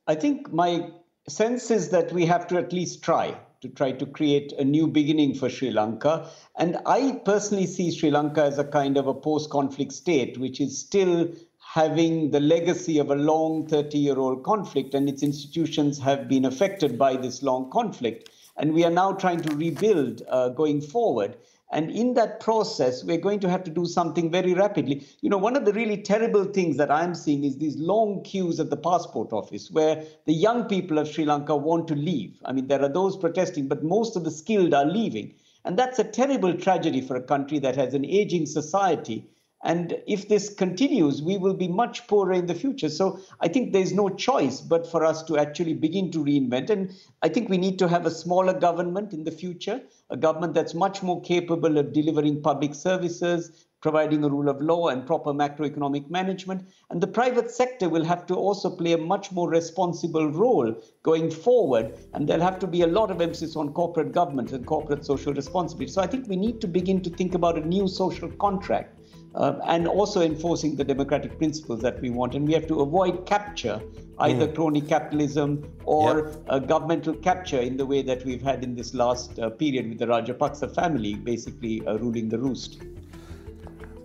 I 0.06 0.14
think 0.14 0.52
my 0.52 0.90
sense 1.28 1.70
is 1.70 1.90
that 1.90 2.12
we 2.12 2.26
have 2.26 2.46
to 2.48 2.58
at 2.58 2.72
least 2.72 3.02
try 3.02 3.36
to 3.64 3.68
try 3.70 3.92
to 3.92 4.04
create 4.04 4.52
a 4.58 4.64
new 4.64 4.86
beginning 4.86 5.34
for 5.34 5.48
Sri 5.48 5.70
Lanka. 5.70 6.28
And 6.58 6.76
I 6.84 7.20
personally 7.24 7.66
see 7.66 7.90
Sri 7.90 8.10
Lanka 8.10 8.44
as 8.44 8.58
a 8.58 8.64
kind 8.64 8.98
of 8.98 9.06
a 9.06 9.14
post 9.14 9.48
conflict 9.48 9.92
state, 9.92 10.36
which 10.36 10.60
is 10.60 10.78
still 10.78 11.32
having 11.58 12.30
the 12.30 12.40
legacy 12.40 12.98
of 12.98 13.10
a 13.10 13.14
long 13.14 13.66
30 13.66 13.96
year 13.96 14.18
old 14.18 14.44
conflict, 14.44 14.92
and 14.92 15.08
its 15.08 15.22
institutions 15.22 15.98
have 15.98 16.28
been 16.28 16.44
affected 16.44 16.98
by 16.98 17.16
this 17.16 17.42
long 17.42 17.70
conflict. 17.70 18.28
And 18.58 18.74
we 18.74 18.84
are 18.84 18.90
now 18.90 19.12
trying 19.12 19.40
to 19.40 19.56
rebuild 19.56 20.22
uh, 20.28 20.50
going 20.50 20.82
forward. 20.82 21.36
And 21.74 21.90
in 21.90 22.14
that 22.14 22.38
process, 22.38 23.02
we're 23.02 23.18
going 23.18 23.40
to 23.40 23.50
have 23.50 23.64
to 23.64 23.70
do 23.70 23.84
something 23.84 24.30
very 24.30 24.54
rapidly. 24.54 25.04
You 25.22 25.28
know, 25.28 25.38
one 25.38 25.56
of 25.56 25.64
the 25.64 25.72
really 25.72 25.96
terrible 25.96 26.44
things 26.44 26.76
that 26.76 26.90
I'm 26.90 27.16
seeing 27.16 27.42
is 27.42 27.58
these 27.58 27.76
long 27.76 28.22
queues 28.22 28.60
at 28.60 28.70
the 28.70 28.76
passport 28.76 29.32
office 29.32 29.72
where 29.72 30.04
the 30.24 30.32
young 30.32 30.66
people 30.66 30.98
of 30.98 31.08
Sri 31.08 31.24
Lanka 31.24 31.56
want 31.56 31.88
to 31.88 31.96
leave. 31.96 32.40
I 32.44 32.52
mean, 32.52 32.68
there 32.68 32.80
are 32.80 32.88
those 32.88 33.16
protesting, 33.16 33.66
but 33.66 33.82
most 33.82 34.14
of 34.14 34.22
the 34.22 34.30
skilled 34.30 34.72
are 34.72 34.87
leaving. 34.87 35.34
And 35.64 35.76
that's 35.76 35.98
a 35.98 36.04
terrible 36.04 36.54
tragedy 36.54 37.00
for 37.00 37.16
a 37.16 37.22
country 37.22 37.58
that 37.58 37.74
has 37.74 37.92
an 37.92 38.04
aging 38.04 38.46
society 38.46 39.28
and 39.64 39.96
if 40.06 40.28
this 40.28 40.52
continues, 40.52 41.22
we 41.22 41.38
will 41.38 41.54
be 41.54 41.68
much 41.68 42.06
poorer 42.06 42.34
in 42.34 42.46
the 42.46 42.54
future. 42.54 42.90
So 42.90 43.18
I 43.40 43.48
think 43.48 43.72
there's 43.72 43.94
no 43.94 44.10
choice 44.10 44.60
but 44.60 44.87
for 44.87 45.06
us 45.06 45.22
to 45.24 45.38
actually 45.38 45.72
begin 45.72 46.10
to 46.12 46.18
reinvent. 46.18 46.68
And 46.68 46.94
I 47.22 47.30
think 47.30 47.48
we 47.48 47.56
need 47.56 47.78
to 47.78 47.88
have 47.88 48.04
a 48.04 48.10
smaller 48.10 48.52
government 48.52 49.14
in 49.14 49.24
the 49.24 49.30
future, 49.30 49.80
a 50.10 50.16
government 50.16 50.54
that's 50.54 50.74
much 50.74 51.02
more 51.02 51.20
capable 51.22 51.78
of 51.78 51.92
delivering 51.92 52.42
public 52.42 52.74
services, 52.74 53.66
providing 53.80 54.24
a 54.24 54.28
rule 54.28 54.48
of 54.48 54.62
law 54.62 54.88
and 54.88 55.06
proper 55.06 55.32
macroeconomic 55.32 56.08
management. 56.08 56.66
And 56.90 57.00
the 57.00 57.06
private 57.06 57.50
sector 57.50 57.88
will 57.88 58.04
have 58.04 58.24
to 58.26 58.34
also 58.34 58.74
play 58.74 58.92
a 58.92 58.98
much 58.98 59.30
more 59.30 59.48
responsible 59.50 60.30
role 60.30 60.74
going 61.02 61.30
forward. 61.30 61.98
And 62.14 62.26
there'll 62.26 62.42
have 62.42 62.58
to 62.60 62.66
be 62.66 62.80
a 62.80 62.86
lot 62.86 63.10
of 63.10 63.20
emphasis 63.20 63.56
on 63.56 63.74
corporate 63.74 64.12
governance 64.12 64.52
and 64.52 64.66
corporate 64.66 65.04
social 65.04 65.34
responsibility. 65.34 65.92
So 65.92 66.00
I 66.00 66.06
think 66.06 66.28
we 66.28 66.36
need 66.36 66.60
to 66.62 66.66
begin 66.66 67.02
to 67.02 67.10
think 67.10 67.34
about 67.34 67.58
a 67.58 67.66
new 67.66 67.86
social 67.86 68.30
contract 68.30 68.98
uh, 69.35 69.59
and 69.66 69.88
also 69.88 70.20
enforcing 70.23 70.77
the 70.77 70.85
democratic 70.85 71.37
principles 71.38 71.81
that 71.81 72.01
we 72.01 72.11
want. 72.11 72.35
And 72.35 72.47
we 72.47 72.55
have 72.55 72.66
to 72.68 72.81
avoid 72.81 73.27
capture, 73.27 73.81
either 74.20 74.47
mm. 74.47 74.55
crony 74.55 74.81
capitalism 74.81 75.68
or 75.85 76.33
yep. 76.51 76.68
governmental 76.68 77.14
capture 77.14 77.61
in 77.61 77.77
the 77.77 77.87
way 77.87 78.03
that 78.03 78.25
we've 78.25 78.42
had 78.42 78.62
in 78.62 78.75
this 78.75 78.94
last 78.94 79.38
uh, 79.38 79.51
period 79.51 79.88
with 79.88 79.99
the 79.99 80.07
Rajapaksa 80.07 80.75
family 80.75 81.14
basically 81.14 81.85
uh, 81.87 81.99
ruling 81.99 82.29
the 82.29 82.38
roost. 82.38 82.83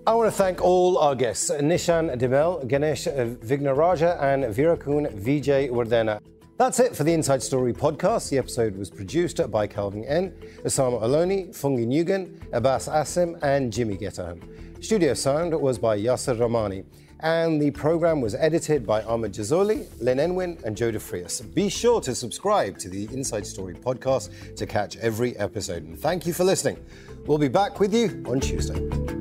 I 0.07 0.15
want 0.15 0.27
to 0.27 0.35
thank 0.35 0.61
all 0.61 0.97
our 0.97 1.13
guests 1.13 1.51
Nishan 1.51 2.17
De 2.17 2.27
Mel, 2.27 2.65
Ganesh 2.65 3.05
Wignaraja, 3.05 4.19
and 4.19 4.45
Weerakoon 4.45 5.13
Wijewardena. 5.23 6.19
That's 6.57 6.79
it 6.79 6.95
for 6.95 7.03
the 7.03 7.13
Inside 7.13 7.43
Story 7.43 7.73
podcast. 7.73 8.29
The 8.29 8.39
episode 8.39 8.75
was 8.75 8.89
produced 8.89 9.39
by 9.51 9.67
Calvin 9.67 10.03
N, 10.05 10.31
Osama 10.63 11.01
Aloni, 11.03 11.55
Fungi 11.55 11.83
Nugan, 11.83 12.41
Abbas 12.51 12.89
Asim, 12.89 13.37
and 13.43 13.71
Jimmy 13.71 13.97
Getaham. 13.97 14.41
Studio 14.81 15.13
sound 15.13 15.53
was 15.53 15.77
by 15.77 15.99
Yasser 15.99 16.39
Ramani. 16.39 16.83
And 17.19 17.61
the 17.61 17.71
program 17.71 18.21
was 18.21 18.33
edited 18.33 18.87
by 18.87 19.01
Ahmed 19.03 19.33
Jazoli, 19.33 19.87
Len 19.99 20.17
Enwin, 20.17 20.63
and 20.63 20.75
Joe 20.75 20.89
DeFrias. 20.89 21.53
Be 21.53 21.67
sure 21.67 21.99
to 21.99 22.15
subscribe 22.15 22.77
to 22.79 22.89
the 22.89 23.03
Inside 23.11 23.45
Story 23.45 23.75
podcast 23.75 24.55
to 24.55 24.65
catch 24.65 24.95
every 24.97 25.35
episode. 25.37 25.83
And 25.83 25.99
thank 25.99 26.25
you 26.25 26.31
for 26.31 26.45
listening. 26.45 26.77
We'll 27.25 27.37
be 27.37 27.49
back 27.49 27.81
with 27.81 27.93
you 27.93 28.23
on 28.25 28.39
Tuesday. 28.39 29.18